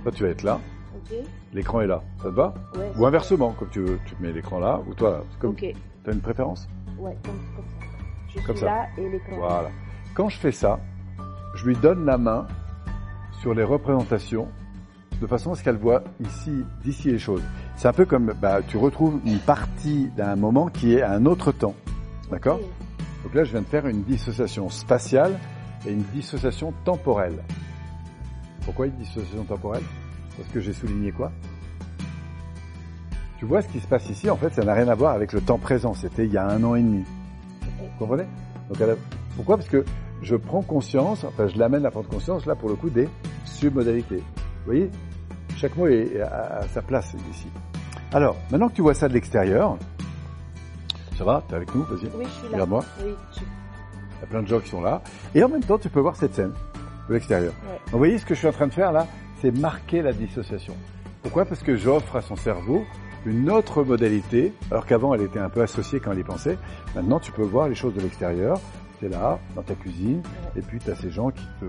Toi 0.03 0.13
tu 0.13 0.23
vas 0.25 0.31
être 0.31 0.43
là, 0.43 0.59
l'écran 1.53 1.81
est 1.81 1.87
là, 1.87 2.01
ça 2.19 2.25
te 2.25 2.35
va? 2.35 2.55
Ouais. 2.77 2.91
Ou 2.99 3.07
inversement, 3.07 3.53
comme 3.59 3.69
tu 3.71 3.81
veux, 3.81 3.99
tu 4.07 4.15
mets 4.21 4.33
l'écran 4.33 4.59
là, 4.59 4.81
ou 4.89 4.95
toi, 4.95 5.25
comme 5.39 5.51
Ok. 5.51 5.59
tu 6.05 6.11
as 6.11 6.13
une 6.13 6.21
préférence? 6.21 6.69
Ouais, 6.99 7.17
comme, 7.25 7.35
comme 7.57 7.65
ça. 7.67 7.87
Je 8.41 8.47
Comme 8.47 8.57
suis 8.57 8.65
ça. 8.67 8.71
là 8.75 8.87
et 8.99 9.09
l'écran. 9.11 9.33
là. 9.33 9.39
Voilà. 9.39 9.69
Quand 10.15 10.29
je 10.29 10.39
fais 10.39 10.53
ça, 10.53 10.79
je 11.57 11.67
lui 11.67 11.77
donne 11.77 12.05
la 12.05 12.17
main 12.19 12.47
sur 13.41 13.55
les 13.55 13.65
représentations 13.65 14.49
de 15.21 15.27
façon 15.27 15.53
à 15.53 15.55
ce 15.55 15.63
qu'elle 15.65 15.77
voit 15.77 16.03
ici, 16.21 16.65
d'ici 16.83 17.11
les 17.11 17.19
choses. 17.19 17.43
C'est 17.81 17.89
un 17.89 17.95
peu 17.95 18.05
comme, 18.05 18.35
bah, 18.39 18.61
tu 18.69 18.77
retrouves 18.77 19.21
une 19.25 19.39
partie 19.39 20.11
d'un 20.15 20.37
moment 20.37 20.67
qui 20.67 20.97
est 20.97 21.01
à 21.01 21.13
un 21.13 21.25
autre 21.25 21.51
temps. 21.51 21.75
D'accord. 22.31 22.61
Donc 23.25 23.33
là, 23.33 23.43
je 23.43 23.53
viens 23.53 23.63
de 23.63 23.67
faire 23.67 23.87
une 23.87 24.03
dissociation 24.03 24.69
spatiale 24.69 25.39
et 25.87 25.93
une 25.93 26.03
dissociation 26.13 26.75
temporelle. 26.85 27.43
Pourquoi 28.67 28.85
une 28.85 28.97
dissociation 28.97 29.45
temporelle? 29.45 29.85
Parce 30.37 30.47
que 30.51 30.61
j'ai 30.61 30.75
souligné 30.75 31.11
quoi? 31.11 31.33
Tu 33.39 33.47
vois 33.47 33.63
ce 33.63 33.69
qui 33.69 33.81
se 33.81 33.87
passe 33.87 34.11
ici, 34.11 34.29
en 34.29 34.37
fait, 34.37 34.53
ça 34.53 34.63
n'a 34.63 34.75
rien 34.75 34.89
à 34.89 34.95
voir 34.95 35.15
avec 35.15 35.33
le 35.33 35.41
temps 35.41 35.57
présent. 35.57 35.95
C'était 35.95 36.27
il 36.27 36.33
y 36.35 36.37
a 36.37 36.47
un 36.47 36.63
an 36.63 36.75
et 36.75 36.83
demi. 36.83 37.03
Vous 37.63 37.87
comprenez? 37.99 38.25
Donc, 38.69 38.79
a- 38.83 38.95
Pourquoi? 39.37 39.57
Parce 39.57 39.71
que 39.71 39.87
je 40.21 40.37
prends 40.37 40.61
conscience, 40.61 41.25
enfin, 41.25 41.47
je 41.49 41.57
l'amène 41.59 41.87
à 41.87 41.91
prendre 41.91 42.11
conscience, 42.11 42.45
là, 42.45 42.55
pour 42.55 42.69
le 42.69 42.75
coup, 42.75 42.91
des 42.91 43.09
submodalités. 43.47 44.19
Vous 44.19 44.67
voyez? 44.67 44.91
Chaque 45.57 45.77
mot 45.77 45.87
est 45.87 46.21
à, 46.21 46.61
à 46.61 46.69
sa 46.69 46.83
place 46.83 47.15
ici. 47.31 47.49
Alors, 48.13 48.37
maintenant 48.51 48.69
que 48.69 48.75
tu 48.75 48.83
vois 48.83 48.95
ça 48.95 49.09
de 49.09 49.15
l'extérieur, 49.15 49.77
ça 51.17 51.25
va 51.25 51.43
T'es 51.49 51.55
avec 51.55 51.75
nous 51.75 51.83
Vas-y. 51.85 52.09
Oui, 52.17 52.25
je 52.25 52.29
suis 52.31 52.43
là. 52.45 52.49
Regarde-moi. 52.53 52.85
Oui, 53.05 53.15
je... 53.35 53.41
Il 53.41 54.21
y 54.21 54.25
a 54.25 54.27
plein 54.27 54.43
de 54.43 54.49
gens 54.49 54.61
qui 54.61 54.69
sont 54.69 54.81
là. 54.83 55.03
Et 55.35 55.43
en 55.45 55.49
même 55.49 55.63
temps, 55.63 55.79
tu 55.79 55.89
peux 55.89 56.01
voir 56.01 56.17
cette 56.17 56.35
scène 56.35 56.53
de 57.09 57.15
l'extérieur. 57.15 57.53
Ouais. 57.63 57.73
Donc, 57.73 57.93
Vous 57.93 57.99
voyez 57.99 58.19
ce 58.19 58.27
que 58.27 58.35
je 58.35 58.41
suis 58.41 58.49
en 58.49 58.53
train 58.53 58.67
de 58.67 58.73
faire 58.73 58.93
là? 58.93 59.07
C'est 59.41 59.51
marquer 59.51 60.03
la 60.03 60.13
dissociation. 60.13 60.75
Pourquoi? 61.23 61.45
Parce 61.45 61.63
que 61.63 61.77
j'offre 61.77 62.17
à 62.17 62.21
son 62.21 62.37
cerveau 62.37 62.85
une 63.27 63.51
autre 63.51 63.83
modalité, 63.83 64.53
alors 64.71 64.87
qu'avant 64.87 65.15
elle 65.15 65.23
était 65.23 65.39
un 65.39 65.51
peu 65.51 65.61
associée 65.63 66.01
quand 66.01 66.13
elle 66.13 66.19
y 66.21 66.25
pensait. 66.25 66.59
Maintenant, 66.95 67.21
tu 67.21 67.33
peux 67.33 67.43
voir 67.43 67.69
les 67.69 67.75
choses 67.75 67.95
de 67.95 68.01
l'extérieur. 68.01 68.59
Tu 68.99 69.07
es 69.07 69.09
là, 69.09 69.39
dans 69.55 69.63
ta 69.63 69.75
cuisine, 69.75 70.23
et 70.57 70.61
puis 70.63 70.79
tu 70.79 70.91
as 70.91 70.95
ces 70.97 71.11
gens 71.11 71.31
qui 71.31 71.45
te 71.61 71.65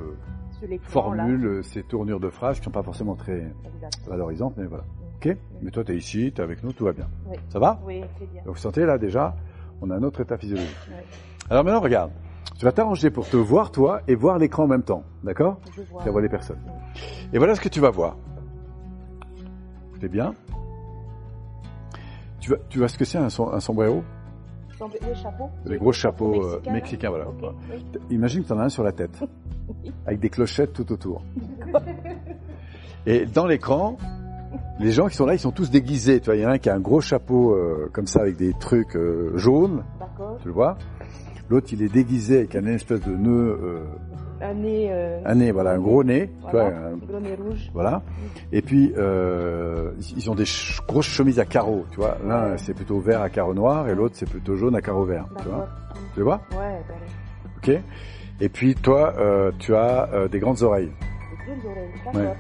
formulent 0.84 1.46
euh, 1.46 1.64
ces 1.64 1.84
tournures 1.84 2.20
de 2.20 2.30
phrases 2.30 2.60
qui 2.60 2.66
sont 2.66 2.72
pas 2.72 2.84
forcément 2.84 3.16
très 3.16 3.52
valorisantes, 4.08 4.54
mais 4.58 4.66
voilà. 4.66 4.84
Ok 5.18 5.36
Mais 5.62 5.72
toi, 5.72 5.84
tu 5.84 5.92
es 5.94 5.98
ici, 5.98 6.32
tu 6.34 6.42
es 6.42 6.44
avec 6.44 6.64
nous, 6.64 6.74
tout 6.74 6.86
va 6.86 6.94
bien. 6.94 7.08
Oui. 7.30 7.38
Ça 7.50 7.60
va 7.60 7.80
Oui, 7.86 8.02
c'est 8.20 8.32
bien. 8.32 8.44
Donc 8.44 8.56
vous 8.56 8.62
sentez 8.62 8.86
là 8.86 8.98
déjà, 8.98 9.36
on 9.82 9.90
a 9.90 9.96
un 9.96 10.04
autre 10.04 10.22
état 10.22 10.38
physiologique. 10.38 10.76
Alors 11.50 11.64
maintenant, 11.64 11.82
regarde. 11.82 12.12
Tu 12.58 12.66
vas 12.66 12.72
t'arranger 12.72 13.10
pour 13.10 13.28
te 13.28 13.38
voir 13.38 13.72
toi 13.72 14.02
et 14.08 14.14
voir 14.14 14.38
l'écran 14.38 14.64
en 14.66 14.68
même 14.68 14.84
temps. 14.84 15.04
D'accord 15.24 15.60
Je 15.76 15.82
vois. 15.82 16.04
Tu 16.04 16.10
voir 16.10 16.22
les 16.22 16.30
personnes. 16.30 16.60
Et 17.34 17.38
voilà 17.40 17.56
ce 17.56 17.62
que 17.62 17.70
tu 17.70 17.80
vas 17.80 17.90
voir. 17.90 18.18
Écoutez 19.90 20.10
bien. 20.10 20.36
Tu 22.40 22.50
vois, 22.50 22.60
tu 22.70 22.78
vois 22.78 22.88
ce 22.88 22.98
que 22.98 23.06
c'est 23.06 23.18
un 23.18 23.30
sombrero? 23.30 24.04
Les 25.66 25.78
gros 25.78 25.92
chapeaux 25.92 26.44
euh, 26.44 26.62
mexicains, 26.72 26.72
là 26.72 26.74
mexicains, 26.74 27.10
voilà. 27.10 27.26
Oui. 27.72 27.86
Imagine 28.10 28.44
que 28.44 28.48
tu 28.48 28.54
en 28.54 28.60
as 28.60 28.66
un 28.66 28.70
sur 28.70 28.84
la 28.84 28.92
tête, 28.92 29.20
avec 30.06 30.20
des 30.20 30.30
clochettes 30.30 30.74
tout 30.74 30.92
autour. 30.92 31.24
Et 33.06 33.26
dans 33.26 33.48
l'écran, 33.48 33.98
les 34.80 34.92
gens 34.92 35.08
qui 35.08 35.16
sont 35.16 35.26
là, 35.26 35.34
ils 35.34 35.40
sont 35.40 35.52
tous 35.52 35.70
déguisés. 35.70 36.20
Tu 36.20 36.26
vois, 36.26 36.36
il 36.36 36.42
y 36.42 36.46
en 36.46 36.50
a 36.50 36.54
un 36.54 36.58
qui 36.58 36.70
a 36.70 36.76
un 36.76 36.80
gros 36.80 37.02
chapeau 37.02 37.54
euh, 37.54 37.90
comme 37.94 38.08
ça 38.08 38.22
avec 38.22 38.38
des 38.38 38.54
trucs 38.60 38.96
euh, 38.96 39.38
jaunes, 39.38 39.84
tu 40.42 40.48
le 40.48 40.54
vois? 40.54 40.78
L'autre, 41.50 41.68
il 41.74 41.82
est 41.82 41.92
déguisé 41.92 42.38
avec 42.40 42.56
un 42.56 42.66
espèce 42.66 43.02
de 43.02 43.12
nœud 43.12 43.60
euh, 43.62 43.84
un 44.42 44.54
nez. 44.54 44.88
euh, 44.92 45.20
Un 45.26 45.36
nez, 45.36 45.52
voilà, 45.52 45.72
un 45.72 45.80
gros 45.80 46.04
nez. 46.04 46.30
tu 46.46 46.52
vois, 46.52 46.66
un- 46.68 46.96
gros 46.98 47.20
nez 47.20 47.36
rouge. 47.36 47.70
voilà. 47.74 48.02
Et 48.52 48.62
puis, 48.62 48.94
euh, 48.98 49.92
ils 50.16 50.30
ont 50.30 50.36
des 50.36 50.46
ch- 50.46 50.82
grosses 50.88 51.06
chemises 51.08 51.40
à 51.40 51.46
carreaux, 51.46 51.86
tu 51.92 51.98
vois. 51.98 52.18
L'un, 52.28 52.58
c'est 52.58 52.74
plutôt 52.74 53.00
vert 53.00 53.22
à 53.22 53.30
carreaux 53.30 53.54
noirs 53.54 53.88
et 53.90 53.96
l'autre, 53.96 54.16
c'est 54.18 54.30
plutôt 54.30 54.56
jaune 54.56 54.76
à 54.76 54.82
carreaux 54.82 55.06
verts, 55.06 55.28
tu 55.42 55.48
vois. 55.48 55.68
Tu 56.16 56.22
vois? 56.22 56.42
Ouais, 56.52 56.82
ben, 56.88 56.96
Ok. 57.58 57.82
Et 58.40 58.50
puis, 58.50 58.74
toi, 58.76 59.14
euh, 59.20 59.52
tu 59.60 59.76
as 59.76 60.10
euh, 60.14 60.28
des 60.28 60.40
grandes 60.40 60.62
oreilles. 60.64 60.92
les 61.48 61.54
grandes 61.54 61.72
oreilles. 61.72 61.90
Ouais. 62.06 62.22
D'accord. 62.24 62.36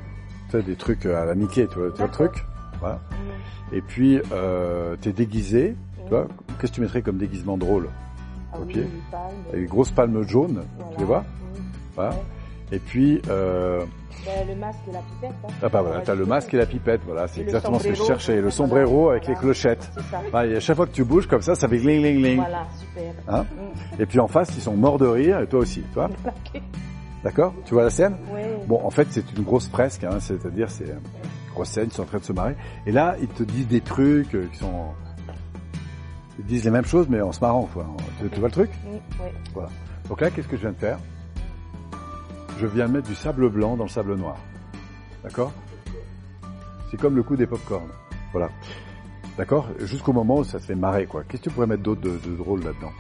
Tu 0.50 0.58
sais, 0.58 0.64
des 0.64 0.76
trucs 0.76 1.06
à 1.06 1.26
la 1.26 1.36
Mickey, 1.36 1.68
tu 1.68 1.80
vois, 1.80 1.92
tu 1.92 1.98
vois 1.98 2.06
le 2.08 2.12
truc? 2.12 2.32
Voilà. 2.80 3.00
Et 3.72 3.82
puis, 3.82 4.20
euh, 4.34 4.96
t'es 5.00 5.12
déguisé, 5.14 5.76
tu 6.04 6.10
vois. 6.10 6.28
Qu'est-ce 6.60 6.72
que 6.72 6.76
tu 6.76 6.82
mettrais 6.82 7.02
comme 7.02 7.18
déguisement 7.18 7.58
drôle? 7.58 7.88
Ah 8.54 8.58
oui, 8.68 8.84
des 9.54 9.66
grosses 9.66 9.92
palmes 9.92 10.28
jaunes, 10.28 10.64
Voilà. 10.78 10.92
tu 10.94 10.98
les 11.00 11.06
vois? 11.06 11.24
Voilà. 11.96 12.16
Et 12.72 12.80
puis, 12.80 13.22
euh, 13.30 13.84
Ben, 14.26 14.48
le 14.48 14.56
masque 14.56 14.80
et 14.88 14.94
la 14.94 15.00
pipette. 15.00 15.32
Hein. 15.44 15.52
ah 15.64 15.68
bah 15.70 15.82
voilà, 15.82 16.02
t'as 16.02 16.16
le 16.16 16.26
masque 16.26 16.54
et 16.54 16.58
la 16.58 16.66
pipette, 16.66 17.02
voilà, 17.06 17.28
c'est 17.28 17.42
exactement 17.42 17.80
ce 17.80 17.88
que 17.90 17.96
je 17.96 18.04
cherchais. 18.04 18.36
Le 18.36 18.42
Voilà. 18.42 18.52
sombrero 18.52 19.10
avec 19.10 19.24
les 19.24 19.34
Voilà. 19.34 19.42
clochettes. 19.42 19.92
Ça. 20.32 20.46
Et 20.48 20.56
à 20.56 20.60
chaque 20.60 20.76
fois 20.78 20.86
que 20.86 20.92
tu 20.94 21.04
bouges 21.04 21.28
comme 21.28 21.42
ça, 21.42 21.56
ça 21.56 21.68
fait 21.68 21.78
gling 21.80 22.00
gling 22.02 22.20
gling. 22.22 22.36
Voilà, 22.38 22.66
super. 22.80 23.14
Hein 23.28 23.44
Mm. 23.44 24.02
Et 24.02 24.06
puis 24.06 24.20
en 24.20 24.28
face, 24.28 24.56
ils 24.56 24.62
sont 24.62 24.76
morts 24.78 24.98
de 25.00 25.08
rire, 25.08 25.40
et 25.42 25.48
toi 25.48 25.60
aussi, 25.60 25.82
tu 25.82 25.94
vois 25.96 26.06
Ok. 26.26 26.62
D'accord? 27.24 27.54
Tu 27.66 27.74
vois 27.74 27.84
la 27.84 27.90
scène? 27.90 28.16
Ouais. 28.34 28.58
Bon, 28.68 28.80
en 28.84 28.90
fait, 28.90 29.08
c'est 29.12 29.24
une 29.38 29.44
grosse 29.44 29.68
fresque, 29.68 30.04
hein, 30.06 30.20
c'est-à-dire 30.20 30.70
c'est 30.70 30.86
une 30.86 31.00
grosse 31.54 31.70
scène, 31.70 31.88
ils 31.92 31.94
sont 31.94 32.04
en 32.04 32.06
train 32.06 32.18
de 32.20 32.24
se 32.24 32.34
marrer. 32.34 32.56
Et 32.86 32.92
là, 32.92 33.16
ils 33.22 33.28
te 33.28 33.44
disent 33.44 33.68
des 33.68 33.82
trucs 33.82 34.34
euh, 34.34 34.48
qui 34.52 34.60
sont... 34.60 34.86
Ils 36.40 36.46
disent 36.46 36.64
les 36.64 36.72
mêmes 36.72 36.86
choses, 36.86 37.08
mais 37.10 37.22
en 37.22 37.32
se 37.32 37.40
marrant, 37.42 37.68
quoi. 37.74 37.86
Tu, 38.20 38.30
tu 38.30 38.40
vois 38.40 38.48
le 38.50 38.54
truc? 38.54 38.72
Mm, 38.86 39.60
ouais. 39.60 39.66
Donc 40.10 40.22
là, 40.22 40.30
qu'est-ce 40.32 40.48
que 40.48 40.56
je 40.58 40.62
viens 40.62 40.72
de 40.72 40.78
faire? 40.78 40.98
Je 42.62 42.68
viens 42.68 42.88
mettre 42.88 43.08
du 43.08 43.16
sable 43.16 43.50
blanc 43.50 43.76
dans 43.76 43.86
le 43.86 43.90
sable 43.90 44.14
noir. 44.14 44.38
D'accord? 45.24 45.52
C'est 46.92 46.98
comme 46.98 47.16
le 47.16 47.24
coup 47.24 47.36
des 47.36 47.48
pop-corn. 47.48 47.88
Voilà. 48.34 48.50
D'accord? 49.36 49.68
Jusqu'au 49.80 50.14
moment 50.14 50.38
où 50.38 50.44
ça 50.44 50.60
se 50.60 50.66
fait 50.68 50.76
marrer, 50.76 51.08
quoi. 51.08 51.24
Qu'est-ce 51.24 51.42
que 51.42 51.50
tu 51.50 51.56
pourrais 51.56 51.66
mettre 51.66 51.82
d'autre 51.82 52.02
de, 52.02 52.20
de 52.20 52.36
drôle 52.36 52.60
là-dedans? 52.64 52.92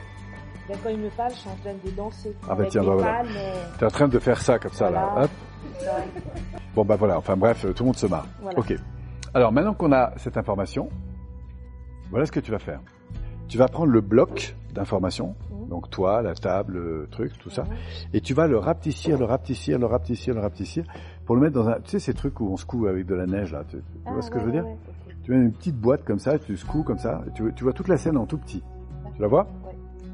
Ben, 0.67 0.75
quand 0.83 0.89
ils 0.89 0.97
me 0.97 1.09
parlent, 1.09 1.29
je 1.31 1.35
suis 1.37 1.49
en 1.49 1.55
train 1.57 1.73
de 1.85 1.91
danser. 1.91 2.35
Ah, 2.49 2.55
bah, 2.55 2.63
tiens, 2.67 2.81
bah, 2.83 2.93
voilà. 2.95 3.21
euh, 3.21 3.53
T'es 3.77 3.85
en 3.85 3.89
train 3.89 4.07
de 4.07 4.17
faire 4.17 4.41
ça, 4.41 4.57
comme 4.57 4.71
ça, 4.73 4.89
là. 4.89 5.13
Hop. 5.25 5.29
Bon, 6.73 6.83
bah 6.83 6.95
voilà. 6.95 7.19
Enfin 7.19 7.37
bref, 7.37 7.61
tout 7.75 7.83
le 7.83 7.85
monde 7.85 7.97
se 7.97 8.07
marre. 8.07 8.25
Voilà. 8.41 8.57
Ok. 8.57 8.73
Alors 9.35 9.51
maintenant 9.51 9.75
qu'on 9.75 9.91
a 9.91 10.11
cette 10.17 10.37
information, 10.37 10.89
voilà 12.09 12.25
ce 12.25 12.31
que 12.31 12.39
tu 12.39 12.49
vas 12.51 12.59
faire. 12.59 12.79
Tu 13.47 13.59
vas 13.59 13.67
prendre 13.67 13.91
le 13.91 14.01
bloc 14.01 14.55
d'informations. 14.73 15.35
Donc 15.71 15.89
toi, 15.89 16.21
la 16.21 16.35
table, 16.35 16.73
le 16.73 17.07
truc, 17.09 17.31
tout 17.39 17.49
ça, 17.49 17.63
et 18.13 18.19
tu 18.21 18.33
vas 18.35 18.45
le 18.45 18.57
rapetissir, 18.59 19.17
le 19.17 19.25
rapetissir, 19.25 19.79
le 19.79 19.85
rapetissir, 19.87 20.35
le 20.35 20.41
rapetissir, 20.41 20.83
pour 21.25 21.35
le 21.35 21.41
mettre 21.41 21.55
dans 21.55 21.67
un, 21.69 21.75
tu 21.79 21.89
sais 21.91 21.99
ces 21.99 22.13
trucs 22.13 22.39
où 22.41 22.49
on 22.51 22.57
secoue 22.57 22.87
avec 22.87 23.05
de 23.07 23.15
la 23.15 23.25
neige 23.25 23.53
là, 23.53 23.63
tu, 23.67 23.77
tu 23.77 23.83
Ah, 24.05 24.11
vois 24.11 24.21
ce 24.21 24.29
que 24.29 24.35
ouais, 24.35 24.41
je 24.41 24.45
veux 24.47 24.51
dire? 24.51 24.63
ouais, 24.65 24.69
ouais, 24.69 24.77
ok. 25.07 25.15
Tu 25.23 25.31
mets 25.31 25.37
une 25.37 25.53
petite 25.53 25.77
boîte 25.77 26.03
comme 26.03 26.19
ça, 26.19 26.37
tu 26.37 26.57
secoues 26.57 26.83
comme 26.83 26.97
ça, 26.99 27.21
et 27.25 27.31
tu, 27.31 27.51
tu 27.55 27.63
vois 27.63 27.73
toute 27.73 27.87
la 27.87 27.95
scène 27.97 28.17
en 28.17 28.25
tout 28.25 28.37
petit. 28.37 28.61
Tu 29.15 29.21
la 29.21 29.27
vois? 29.27 29.47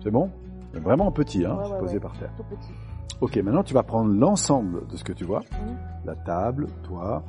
C'est 0.03 0.11
bon? 0.11 0.29
Vraiment 0.73 1.07
en 1.07 1.11
petit, 1.11 1.43
hein, 1.43 1.57
posé 1.79 1.99
par 1.99 2.13
terre. 2.19 2.31
Tout 2.37 2.43
petit. 2.43 2.71
Ok, 3.19 3.35
maintenant 3.37 3.63
tu 3.63 3.73
vas 3.73 3.81
prendre 3.83 4.13
l'ensemble 4.13 4.85
de 4.87 4.95
ce 4.95 5.03
que 5.03 5.11
tu 5.13 5.23
vois, 5.23 5.39
Mhm. 5.53 5.75
la 6.05 6.13
table, 6.15 6.67
toi, 6.83 7.23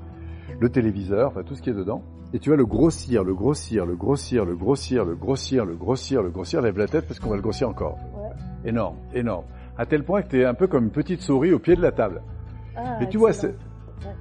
le 0.60 0.68
téléviseur, 0.68 1.28
enfin 1.28 1.42
tout 1.44 1.54
ce 1.54 1.62
qui 1.62 1.70
est 1.70 1.74
dedans, 1.74 2.02
et 2.34 2.38
tu 2.40 2.50
vas 2.50 2.56
le 2.56 2.66
grossir, 2.66 3.24
le 3.24 3.32
grossir, 3.34 3.86
le 3.86 3.96
grossir, 3.96 4.44
le 4.44 4.54
grossir, 4.54 5.04
le 5.06 5.14
grossir, 5.14 5.64
le 5.64 5.74
grossir, 5.76 6.22
le 6.22 6.28
grossir, 6.28 6.60
lève 6.60 6.76
la 6.76 6.86
tête 6.86 7.06
parce 7.06 7.18
qu'on 7.20 7.30
va 7.30 7.36
le 7.36 7.40
grossir 7.42 7.70
encore. 7.70 7.96
Énorme, 8.64 8.96
énorme. 9.14 9.44
À 9.76 9.86
tel 9.86 10.02
point 10.04 10.22
que 10.22 10.28
tu 10.28 10.40
es 10.40 10.44
un 10.44 10.54
peu 10.54 10.66
comme 10.66 10.84
une 10.84 10.90
petite 10.90 11.20
souris 11.20 11.52
au 11.52 11.58
pied 11.58 11.76
de 11.76 11.82
la 11.82 11.92
table. 11.92 12.20
Ah, 12.76 12.98
Et 13.02 13.08
tu 13.08 13.16
vois. 13.18 13.30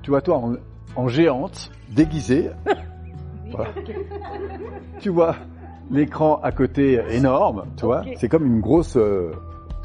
Tu 0.01 0.09
vois 0.11 0.21
toi 0.21 0.37
en, 0.37 0.53
en 0.95 1.07
géante, 1.07 1.71
déguisée, 1.89 2.49
Oui, 2.65 2.73
Voilà. 3.51 3.69
tu 4.99 5.09
vois 5.09 5.35
l'écran 5.89 6.39
à 6.43 6.51
côté 6.51 6.99
énorme, 7.11 7.63
tu 7.77 7.85
vois, 7.85 8.01
Ok. 8.01 8.13
c'est 8.17 8.27
comme 8.27 8.45
une 8.45 8.59
grosse, 8.59 8.97
euh, 8.97 9.31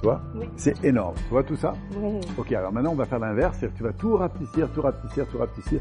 tu 0.01 0.07
vois, 0.07 0.21
Oui. 0.35 0.49
c'est 0.57 0.83
énorme, 0.85 1.15
tu 1.17 1.31
vois 1.31 1.45
tout 1.45 1.55
ça 1.57 1.75
Ouais. 1.97 2.19
Ok, 2.39 2.53
alors 2.53 2.73
maintenant 2.73 2.91
on 2.91 2.97
va 2.97 3.05
faire 3.05 3.21
l'inverse, 3.21 3.57
c'est-à-dire 3.59 3.73
que 3.75 3.79
tu 3.79 3.85
vas 3.85 3.93
tout 3.93 4.17
rapetissir, 4.17 4.69
tout 4.73 4.83
rapetissir, 4.83 5.27
tout 5.29 5.39
rapetissir, 5.39 5.81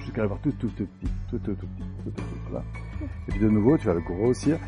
jusqu'à 0.00 0.22
avoir 0.24 0.38
tout, 0.40 0.52
tout, 0.52 0.68
tout 0.76 0.84
petit, 1.00 1.10
tout, 1.30 1.38
tout, 1.38 1.54
tout 1.54 1.66
petit, 1.66 1.88
tout, 2.04 2.10
tout, 2.10 2.20
tout, 2.20 2.22
voilà. 2.50 2.64
Et 3.28 3.30
puis 3.30 3.40
de 3.40 3.48
nouveau, 3.48 3.78
tu 3.78 3.86
vas 3.86 3.94
le 3.94 4.00
grossir. 4.00 4.58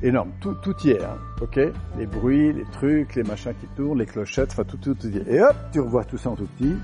Énorme, 0.00 0.30
tout, 0.40 0.54
tout 0.62 0.76
y 0.84 0.90
est, 0.90 1.02
hein, 1.02 1.18
ok? 1.40 1.58
Les 1.98 2.06
bruits, 2.06 2.52
les 2.52 2.64
trucs, 2.66 3.16
les 3.16 3.24
machins 3.24 3.52
qui 3.60 3.66
tournent, 3.74 3.98
les 3.98 4.06
clochettes, 4.06 4.50
enfin 4.52 4.62
tout, 4.62 4.76
tout, 4.76 4.94
tout 4.94 5.08
y 5.08 5.16
est. 5.16 5.28
Et 5.28 5.42
hop, 5.42 5.56
tu 5.72 5.80
revois 5.80 6.04
tout 6.04 6.16
ça 6.16 6.30
en 6.30 6.36
tout 6.36 6.46
petit, 6.56 6.76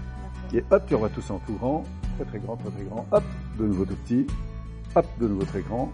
et 0.53 0.65
hop, 0.69 0.83
tu 0.89 0.95
revois 0.97 1.11
tout 1.11 1.21
ça 1.21 1.35
en 1.35 1.39
tout 1.39 1.55
grand, 1.55 1.85
très 2.17 2.25
très 2.25 2.39
grand, 2.41 2.57
très 2.57 2.71
très 2.71 2.85
grand, 2.85 3.07
hop, 3.13 3.23
de 3.57 3.67
nouveau 3.67 3.85
tout 3.85 3.95
petit, 4.05 4.27
hop, 4.97 5.07
de 5.21 5.29
nouveau 5.29 5.45
très 5.45 5.61
grand, 5.61 5.93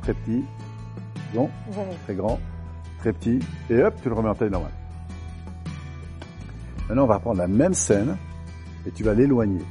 très 0.00 0.14
petit, 0.14 0.42
bon, 1.34 1.50
très 2.04 2.14
grand, 2.14 2.40
très 3.00 3.12
petit, 3.12 3.40
et 3.68 3.82
hop, 3.82 3.94
tu 4.02 4.08
le 4.08 4.14
remets 4.14 4.30
en 4.30 4.34
taille 4.34 4.50
normale. 4.50 4.72
Maintenant, 6.88 7.04
on 7.04 7.08
va 7.08 7.18
prendre 7.18 7.38
la 7.40 7.46
même 7.46 7.74
scène, 7.74 8.16
et 8.86 8.90
tu 8.90 9.04
vas 9.04 9.12
l'éloigner. 9.12 9.62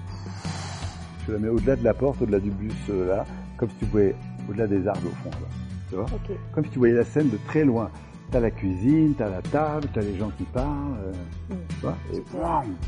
Tu 1.25 1.31
la 1.31 1.39
mets 1.39 1.49
au-delà 1.49 1.75
de 1.75 1.83
la 1.83 1.95
porte, 1.95 2.21
au-delà 2.21 2.39
du 2.39 2.51
bus, 2.51 2.71
euh, 2.91 3.07
là, 3.07 3.25
comme 3.57 3.69
si 3.69 3.77
tu 3.77 3.85
pouvais, 3.87 4.15
au-delà 4.47 4.67
des 4.67 4.87
arbres 4.87 5.07
au 5.07 5.15
fond, 5.23 5.31
là. 5.31 5.62
Tu 5.93 5.99
vois 5.99 6.05
Ok. 6.11 6.35
Comme 6.53 6.65
si 6.65 6.71
tu 6.71 6.79
voyais 6.79 6.95
la 6.95 7.03
scène 7.03 7.29
de 7.29 7.37
très 7.45 7.63
loin. 7.63 7.91
T'as 8.31 8.39
la 8.39 8.49
cuisine, 8.49 9.13
t'as 9.15 9.29
la 9.29 9.43
table, 9.43 9.87
t'as 9.93 10.01
les 10.01 10.17
gens 10.17 10.31
qui 10.35 10.43
parlent, 10.45 10.97
euh, 11.05 11.13
Mm. 11.51 11.57
tu 11.69 11.75
vois, 11.81 11.95
et 12.11 12.23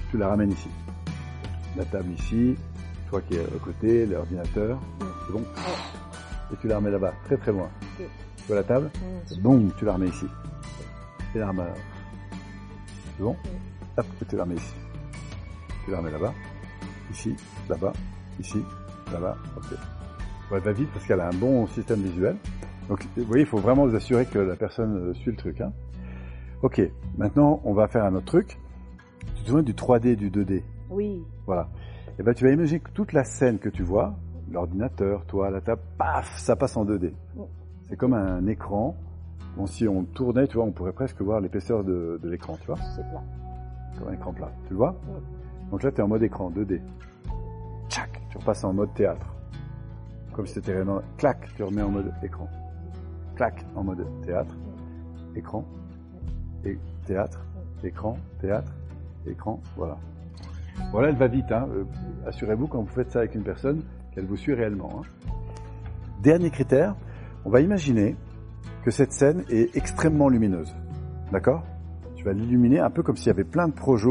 tu 0.09 0.17
la 0.17 0.29
ramènes 0.29 0.49
ici. 0.51 0.69
La 1.77 1.85
table 1.85 2.09
ici, 2.17 2.55
toi 3.11 3.21
qui 3.21 3.35
es 3.35 3.41
à 3.41 3.59
côté, 3.63 4.07
l'ordinateur, 4.07 4.77
Mm. 4.77 5.03
c'est 5.27 5.33
bon 5.33 5.43
Et 6.51 6.55
tu 6.57 6.67
la 6.67 6.77
remets 6.77 6.89
là-bas, 6.89 7.13
très 7.25 7.37
très 7.37 7.51
loin. 7.51 7.69
Tu 7.97 8.03
vois 8.47 8.55
la 8.55 8.63
table 8.63 8.89
Mm. 8.95 9.41
Boum, 9.41 9.71
tu 9.77 9.85
la 9.85 9.93
remets 9.93 10.07
ici. 10.07 10.25
Et 11.35 11.37
la 11.39 11.49
remets. 11.49 11.63
C'est 13.17 13.23
bon 13.23 13.33
Mm. 13.33 13.99
Hop, 13.99 14.05
et 14.21 14.25
tu 14.25 14.35
la 14.35 14.43
remets 14.45 14.55
ici. 14.55 14.73
Tu 15.85 15.91
la 15.91 15.97
remets 15.99 16.11
là-bas, 16.11 16.33
ici, 17.11 17.35
là-bas, 17.69 17.93
ici, 18.39 18.63
là-bas, 19.13 19.37
ok. 19.57 19.77
Elle 20.53 20.59
va 20.59 20.71
vite 20.71 20.89
parce 20.91 21.05
qu'elle 21.05 21.19
a 21.19 21.27
un 21.27 21.33
bon 21.35 21.67
système 21.67 22.01
visuel. 22.01 22.35
Donc, 22.89 23.05
vous 23.17 23.23
voyez, 23.23 23.43
il 23.43 23.47
faut 23.47 23.57
vraiment 23.57 23.87
vous 23.87 23.95
assurer 23.95 24.25
que 24.25 24.37
la 24.39 24.55
personne 24.55 24.97
euh, 24.97 25.13
suit 25.13 25.31
le 25.31 25.37
truc. 25.37 25.61
Hein. 25.61 25.71
Ok, 26.61 26.81
maintenant, 27.17 27.61
on 27.63 27.73
va 27.73 27.87
faire 27.87 28.05
un 28.05 28.15
autre 28.15 28.25
truc. 28.25 28.59
Tu 29.35 29.43
te 29.43 29.47
souviens 29.49 29.63
du 29.63 29.73
3D 29.73 30.07
et 30.09 30.15
du 30.15 30.29
2D 30.29 30.61
Oui. 30.89 31.23
Voilà. 31.45 31.67
Et 32.19 32.23
ben, 32.23 32.33
tu 32.33 32.45
vas 32.45 32.51
imaginer 32.51 32.79
que 32.79 32.91
toute 32.91 33.11
la 33.13 33.23
scène 33.23 33.57
que 33.59 33.69
tu 33.69 33.83
vois, 33.83 34.15
l'ordinateur, 34.51 35.25
toi, 35.25 35.49
la 35.49 35.61
table, 35.61 35.81
paf, 35.97 36.37
ça 36.37 36.55
passe 36.55 36.77
en 36.77 36.85
2D. 36.85 37.11
Mm. 37.35 37.41
C'est 37.89 37.97
comme 37.97 38.13
un 38.13 38.45
écran. 38.47 38.95
Bon, 39.57 39.65
si 39.67 39.87
on 39.87 40.03
tournait, 40.03 40.47
tu 40.47 40.57
vois, 40.57 40.65
on 40.65 40.71
pourrait 40.71 40.93
presque 40.93 41.21
voir 41.21 41.39
l'épaisseur 41.39 41.83
de, 41.83 42.19
de 42.21 42.29
l'écran, 42.29 42.57
tu 42.59 42.67
vois, 42.67 42.77
C'est 42.95 43.07
plat. 43.09 43.23
comme 43.97 44.09
un 44.09 44.13
écran 44.13 44.33
plat. 44.33 44.51
Tu 44.65 44.71
le 44.71 44.77
vois? 44.77 44.95
Donc 45.71 45.81
là, 45.81 45.91
tu 45.91 45.97
es 45.97 46.01
en 46.01 46.07
mode 46.07 46.23
écran, 46.23 46.51
2D. 46.51 46.81
Tchac, 47.89 48.21
tu 48.29 48.37
repasses 48.37 48.63
en 48.63 48.73
mode 48.73 48.93
théâtre. 48.93 49.25
Comme 50.33 50.45
si 50.45 50.53
c'était 50.55 50.73
vraiment... 50.73 51.01
Clac, 51.17 51.47
tu 51.55 51.63
remets 51.63 51.81
en 51.81 51.89
mode 51.89 52.11
écran. 52.21 52.47
Clac, 53.35 53.65
en 53.75 53.83
mode 53.83 54.05
théâtre. 54.25 54.55
Écran. 55.35 55.65
Et 56.65 56.77
théâtre. 57.05 57.39
Écran. 57.83 58.17
Théâtre. 58.39 58.71
Écran. 59.27 59.59
Voilà. 59.75 59.97
Voilà, 60.91 61.09
elle 61.09 61.15
va 61.17 61.27
vite. 61.27 61.51
Hein. 61.51 61.67
Euh, 61.73 61.83
Assurez-vous 62.27 62.67
quand 62.67 62.81
vous 62.81 62.87
faites 62.93 63.11
ça 63.11 63.19
avec 63.19 63.35
une 63.35 63.43
personne 63.43 63.81
qu'elle 64.13 64.25
vous 64.25 64.37
suit 64.37 64.53
réellement. 64.53 65.01
hein. 65.01 65.31
Dernier 66.23 66.49
critère, 66.49 66.95
on 67.43 67.49
va 67.49 67.61
imaginer 67.61 68.15
que 68.83 68.91
cette 68.91 69.11
scène 69.11 69.43
est 69.49 69.75
extrêmement 69.75 70.29
lumineuse. 70.29 70.73
D'accord? 71.31 71.63
Tu 72.15 72.23
vas 72.23 72.33
l'illuminer 72.33 72.79
un 72.79 72.89
peu 72.89 73.03
comme 73.03 73.15
s'il 73.17 73.27
y 73.27 73.31
avait 73.31 73.43
plein 73.43 73.67
de 73.67 73.73
projets, 73.73 74.07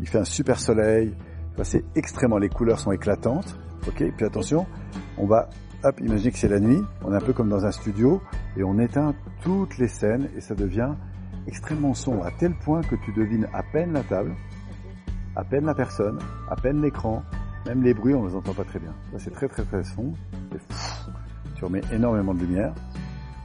il 0.00 0.08
fait 0.08 0.18
un 0.18 0.24
super 0.24 0.58
soleil. 0.58 1.14
C'est 1.62 1.84
extrêmement, 1.94 2.38
les 2.38 2.48
couleurs 2.48 2.78
sont 2.78 2.90
éclatantes. 2.92 3.58
Ok 3.86 4.02
Puis 4.16 4.24
attention, 4.26 4.66
on 5.18 5.26
va, 5.26 5.48
hop, 5.84 6.00
imaginer 6.00 6.30
que 6.32 6.38
c'est 6.38 6.48
la 6.48 6.60
nuit, 6.60 6.82
on 7.04 7.12
est 7.12 7.16
un 7.16 7.20
peu 7.20 7.32
comme 7.32 7.48
dans 7.48 7.64
un 7.64 7.72
studio, 7.72 8.22
et 8.56 8.62
on 8.62 8.78
éteint 8.78 9.14
toutes 9.42 9.78
les 9.78 9.88
scènes, 9.88 10.28
et 10.36 10.40
ça 10.40 10.54
devient 10.54 10.94
extrêmement 11.46 11.94
sombre, 11.94 12.26
à 12.26 12.30
tel 12.32 12.54
point 12.54 12.82
que 12.82 12.96
tu 12.96 13.12
devines 13.12 13.48
à 13.52 13.62
peine 13.62 13.92
la 13.92 14.02
table, 14.02 14.34
à 15.36 15.44
peine 15.44 15.64
la 15.64 15.74
personne, 15.74 16.18
à 16.48 16.56
peine 16.56 16.82
l'écran, 16.82 17.22
même 17.66 17.82
les 17.82 17.94
bruits, 17.94 18.14
on 18.14 18.26
les 18.26 18.34
entend 18.34 18.54
pas 18.54 18.64
très 18.64 18.78
bien. 18.78 18.94
Là, 19.12 19.18
c'est 19.18 19.32
très 19.32 19.48
très 19.48 19.64
très 19.64 19.84
sombre. 19.84 20.16
Et 20.52 20.58
pff, 20.58 21.06
tu 21.54 21.64
remets 21.64 21.82
énormément 21.92 22.34
de 22.34 22.40
lumière. 22.40 22.72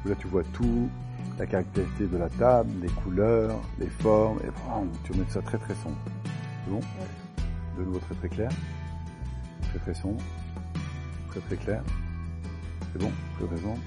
Là, 0.06 0.16
tu 0.18 0.28
vois 0.28 0.44
tout, 0.54 0.90
la 1.38 1.46
caractéristique 1.46 2.12
de 2.12 2.18
la 2.18 2.30
table, 2.30 2.70
les 2.82 2.90
couleurs, 2.90 3.60
les 3.80 3.88
formes, 3.88 4.38
et 4.40 4.48
pff, 4.48 4.64
tu 5.04 5.12
remets 5.12 5.26
ça 5.30 5.42
très 5.42 5.58
très 5.58 5.76
sombre. 5.76 5.98
C'est 6.64 6.72
bon? 6.72 6.80
De 7.78 7.84
nouveau 7.84 8.00
très 8.00 8.16
très 8.16 8.30
clair. 8.30 8.50
Très 9.70 9.80
très 9.80 9.94
sombre. 9.94 10.22
Très 11.30 11.42
très 11.42 11.58
clair. 11.58 11.84
C'est 12.96 13.04
bon 13.04 13.12
Très 13.38 13.58
sombre. 13.58 13.78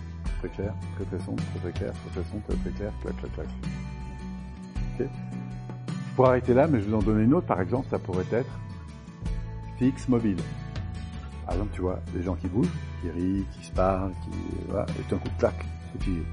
Très 0.40 0.48
clair. 0.50 0.74
Très 0.96 1.04
très 1.06 1.24
sombre. 1.24 1.42
Très 1.50 1.70
très 1.70 1.80
clair. 1.80 1.92
Très 1.92 2.20
très 2.20 2.30
sombre. 2.30 2.42
Très 2.46 2.56
très 2.56 2.70
clair. 2.70 2.92
Clac 3.02 3.16
clac 3.16 3.32
clac. 3.32 3.48
Ok 5.00 5.06
pourrais 6.18 6.30
arrêter 6.30 6.52
là, 6.52 6.66
mais 6.66 6.80
je 6.80 6.84
vais 6.86 6.90
vous 6.90 6.96
en 6.96 7.02
donner 7.02 7.22
une 7.22 7.32
autre, 7.32 7.46
par 7.46 7.60
exemple, 7.60 7.86
ça 7.90 7.98
pourrait 8.00 8.26
être 8.32 8.50
fixe 9.78 10.08
mobile. 10.08 10.36
Par 11.46 11.54
exemple, 11.54 11.70
tu 11.74 11.80
vois, 11.80 12.00
des 12.12 12.24
gens 12.24 12.34
qui 12.34 12.48
bougent, 12.48 12.72
qui 13.00 13.08
rient, 13.10 13.46
qui 13.52 13.64
se 13.64 13.70
parlent, 13.70 14.10
qui, 14.24 14.30
voilà, 14.68 14.84
et 14.98 15.02
tout 15.08 15.14
un 15.14 15.18
coup, 15.18 15.28
clac, 15.38 15.54
c'est 15.92 16.02
figé. 16.02 16.24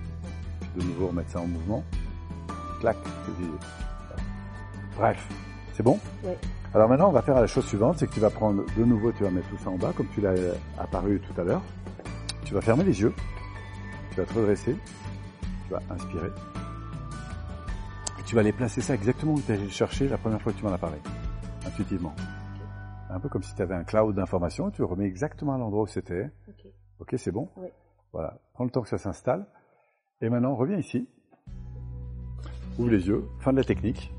De 0.76 0.84
nouveau 0.84 1.10
remettre 1.10 1.30
ça 1.30 1.40
en 1.40 1.46
mouvement. 1.46 1.84
Clac, 2.80 2.98
c'est 3.04 3.36
figé. 3.36 3.52
Bref, 4.98 5.28
c'est 5.74 5.84
bon? 5.84 6.00
Oui. 6.24 6.32
Alors 6.74 6.90
maintenant, 6.90 7.10
on 7.10 7.14
va 7.14 7.22
faire 7.22 7.40
la 7.40 7.46
chose 7.46 7.66
suivante, 7.66 8.00
c'est 8.00 8.08
que 8.08 8.14
tu 8.16 8.20
vas 8.20 8.32
prendre 8.32 8.64
de 8.76 8.84
nouveau, 8.84 9.12
tu 9.12 9.24
vas 9.24 9.30
mettre 9.30 9.50
tout 9.50 9.60
ça 9.64 9.70
en 9.70 9.78
bas, 9.78 9.94
comme 9.96 10.08
tu 10.16 10.22
l'as 10.22 10.34
apparu 10.80 11.22
tout 11.22 11.40
à 11.40 11.44
l'heure. 11.44 11.62
Tu 12.46 12.54
vas 12.54 12.62
fermer 12.62 12.84
les 12.84 13.02
yeux, 13.02 13.14
tu 14.12 14.18
vas 14.18 14.26
te 14.26 14.34
redresser, 14.34 14.78
tu 15.66 15.72
vas 15.72 15.82
inspirer. 15.90 16.30
Et 18.20 18.24
tu 18.24 18.36
vas 18.36 18.42
aller 18.42 18.54
placer 18.54 18.82
ça 18.82 18.94
exactement 18.94 19.34
où 19.34 19.42
tu 19.42 19.52
as 19.52 19.70
cherché 19.70 20.08
la 20.08 20.18
première 20.18 20.42
fois 20.42 20.54
que 20.54 20.60
tu 20.60 20.64
m'en 20.64 20.72
as 20.72 20.78
parlé, 20.78 20.98
intuitivement. 21.66 22.14
Un 23.10 23.20
peu 23.20 23.30
comme 23.30 23.42
si 23.44 23.56
tu 23.56 23.62
avais 23.62 23.74
un 23.74 23.84
cloud 23.84 24.16
d'informations, 24.16 24.70
tu 24.70 24.82
le 24.82 24.86
remets 24.86 25.06
exactement 25.06 25.56
à 25.56 25.58
l'endroit 25.58 25.84
où 25.84 25.88
c'était. 25.88 26.32
Ok. 27.00 27.16
C'est 27.18 27.32
bon? 27.32 27.50
Oui. 27.58 27.68
Voilà. 28.14 28.40
Prends 28.54 28.64
le 28.64 28.70
temps 28.70 28.82
que 28.82 28.90
ça 28.90 28.98
s'installe. 28.98 29.48
Et 30.22 30.30
maintenant, 30.30 30.56
reviens 30.56 30.78
ici. 30.78 31.10
Ouvre 32.78 32.90
les 32.90 33.08
yeux. 33.08 33.26
Fin 33.40 33.52
de 33.54 33.58
la 33.58 33.64
technique. 33.64 34.14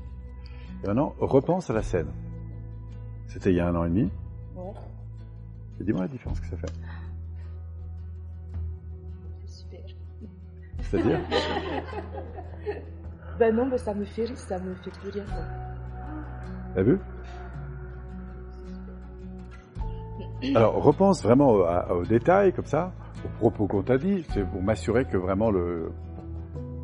Et 0.83 0.87
maintenant, 0.87 1.15
repense 1.19 1.69
à 1.69 1.73
la 1.73 1.83
scène. 1.83 2.11
C'était 3.27 3.51
il 3.51 3.55
y 3.55 3.59
a 3.59 3.67
un 3.67 3.75
an 3.75 3.85
et 3.85 3.89
demi. 3.89 4.11
Ouais. 4.55 4.73
Et 5.79 5.83
dis-moi 5.83 6.01
la 6.01 6.07
différence 6.07 6.39
que 6.39 6.47
ça 6.47 6.57
fait. 6.57 6.71
C'est-à-dire 10.89 11.19
Ben 13.39 13.55
non, 13.55 13.67
mais 13.67 13.77
ça 13.77 13.93
me 13.93 14.03
fait 14.05 14.23
rire, 14.25 14.37
ça 14.37 14.57
me 14.59 14.73
fait 14.75 14.89
plus 14.99 15.09
rien. 15.11 15.23
quoi. 15.25 15.43
T'as 16.75 16.81
vu? 16.83 16.99
Alors, 20.55 20.81
repense 20.83 21.21
vraiment 21.23 21.49
aux 21.51 22.03
détails, 22.03 22.53
comme 22.53 22.65
ça, 22.65 22.91
aux 23.41 23.49
propos 23.49 23.67
qu'on 23.67 23.83
t'a 23.83 23.97
dit. 23.97 24.25
C'est 24.33 24.43
pour 24.43 24.61
m'assurer 24.61 25.05
que 25.05 25.17
vraiment 25.17 25.51
le- 25.51 25.91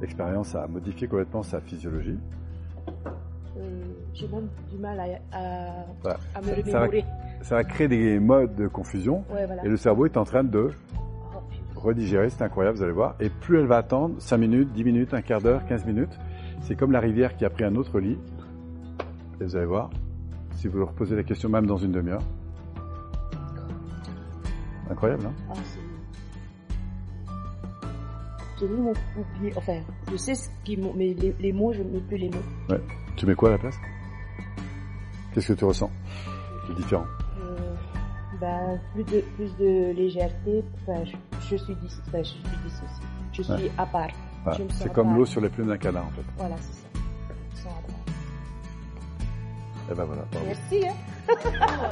l'expérience 0.01 0.53
a 0.55 0.67
modifié 0.67 1.07
complètement 1.07 1.43
sa 1.43 1.59
physiologie. 1.61 2.19
Euh, 3.57 3.81
J'ai 4.13 4.27
même 4.27 4.47
du 4.71 4.77
mal 4.77 4.99
à, 4.99 5.03
à, 5.37 5.85
Voilà. 6.01 6.17
à 6.35 6.41
me 6.41 6.45
Ça- 6.65 6.71
ça 6.71 6.79
va-. 6.79 6.87
Ça 7.41 7.55
va 7.55 7.63
créer 7.63 7.87
des 7.87 8.19
modes 8.19 8.55
de 8.55 8.67
confusion. 8.67 9.23
Ouais, 9.33 9.45
voilà. 9.45 9.63
Et 9.65 9.69
le 9.69 9.77
cerveau 9.77 10.05
est 10.05 10.17
en 10.17 10.23
train 10.23 10.43
de. 10.43 10.69
Redigérer, 11.83 12.29
c'est 12.29 12.43
incroyable, 12.43 12.77
vous 12.77 12.83
allez 12.83 12.93
voir. 12.93 13.15
Et 13.19 13.29
plus 13.29 13.59
elle 13.59 13.67
va 13.67 13.77
attendre, 13.77 14.15
5 14.19 14.37
minutes, 14.37 14.71
10 14.73 14.83
minutes, 14.83 15.13
un 15.13 15.21
quart 15.21 15.41
d'heure, 15.41 15.65
15 15.67 15.85
minutes, 15.85 16.17
c'est 16.61 16.75
comme 16.75 16.91
la 16.91 16.99
rivière 16.99 17.35
qui 17.35 17.45
a 17.45 17.49
pris 17.49 17.63
un 17.63 17.75
autre 17.75 17.99
lit. 17.99 18.17
Et 19.39 19.43
vous 19.43 19.55
allez 19.55 19.65
voir, 19.65 19.89
si 20.55 20.67
vous 20.67 20.79
leur 20.79 20.93
posez 20.93 21.15
la 21.15 21.23
question 21.23 21.49
même 21.49 21.65
dans 21.65 21.77
une 21.77 21.91
demi-heure. 21.91 22.23
Incroyable, 24.89 25.25
hein? 25.27 25.33
Ah, 25.49 25.53
oublié, 28.61 29.53
enfin, 29.57 29.79
je 30.09 30.15
sais 30.15 30.35
ce 30.35 30.49
qui 30.63 30.77
mais 30.77 31.13
les, 31.13 31.35
les 31.39 31.51
mots, 31.51 31.73
je 31.73 31.83
ne 31.83 31.89
mets 31.89 31.99
plus 31.99 32.17
les 32.17 32.29
mots. 32.29 32.37
Ouais. 32.69 32.81
Tu 33.17 33.25
mets 33.25 33.35
quoi 33.35 33.49
à 33.49 33.51
la 33.53 33.57
place? 33.57 33.75
Qu'est-ce 35.33 35.53
que 35.53 35.57
tu 35.59 35.65
ressens? 35.65 35.91
De 36.69 36.73
différent 36.75 37.05
ben, 38.43 38.79
plus 38.93 39.03
de, 39.05 39.21
plus 39.35 39.55
de 39.57 39.93
légèreté, 39.93 40.63
enfin, 40.81 41.05
je, 41.05 41.15
je 41.49 41.55
suis 41.63 41.75
dis, 41.75 41.87
enfin, 42.07 42.17
je 42.19 42.23
suis 42.29 42.39
dissociée. 42.65 43.07
Je 43.31 43.41
suis 43.41 43.53
Ouais. 43.53 43.71
à 43.77 43.85
part. 43.85 44.09
C'est 44.71 44.91
comme 44.91 45.15
l'eau 45.15 45.25
sur 45.25 45.39
les 45.39 45.47
plumes 45.49 45.67
d'un 45.67 45.77
canard, 45.77 46.05
en 46.07 46.09
fait. 46.09 46.23
Voilà, 46.37 46.55
c'est 46.59 46.73
ça. 47.63 47.69
À 47.69 47.71
part. 47.71 47.95
Et 49.91 49.95
ben 49.95 50.03
voilà. 50.03 50.23
bravo. 50.29 50.45
Merci, 50.45 50.87
hein. 50.87 50.93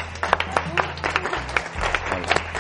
Voilà. 2.10 2.51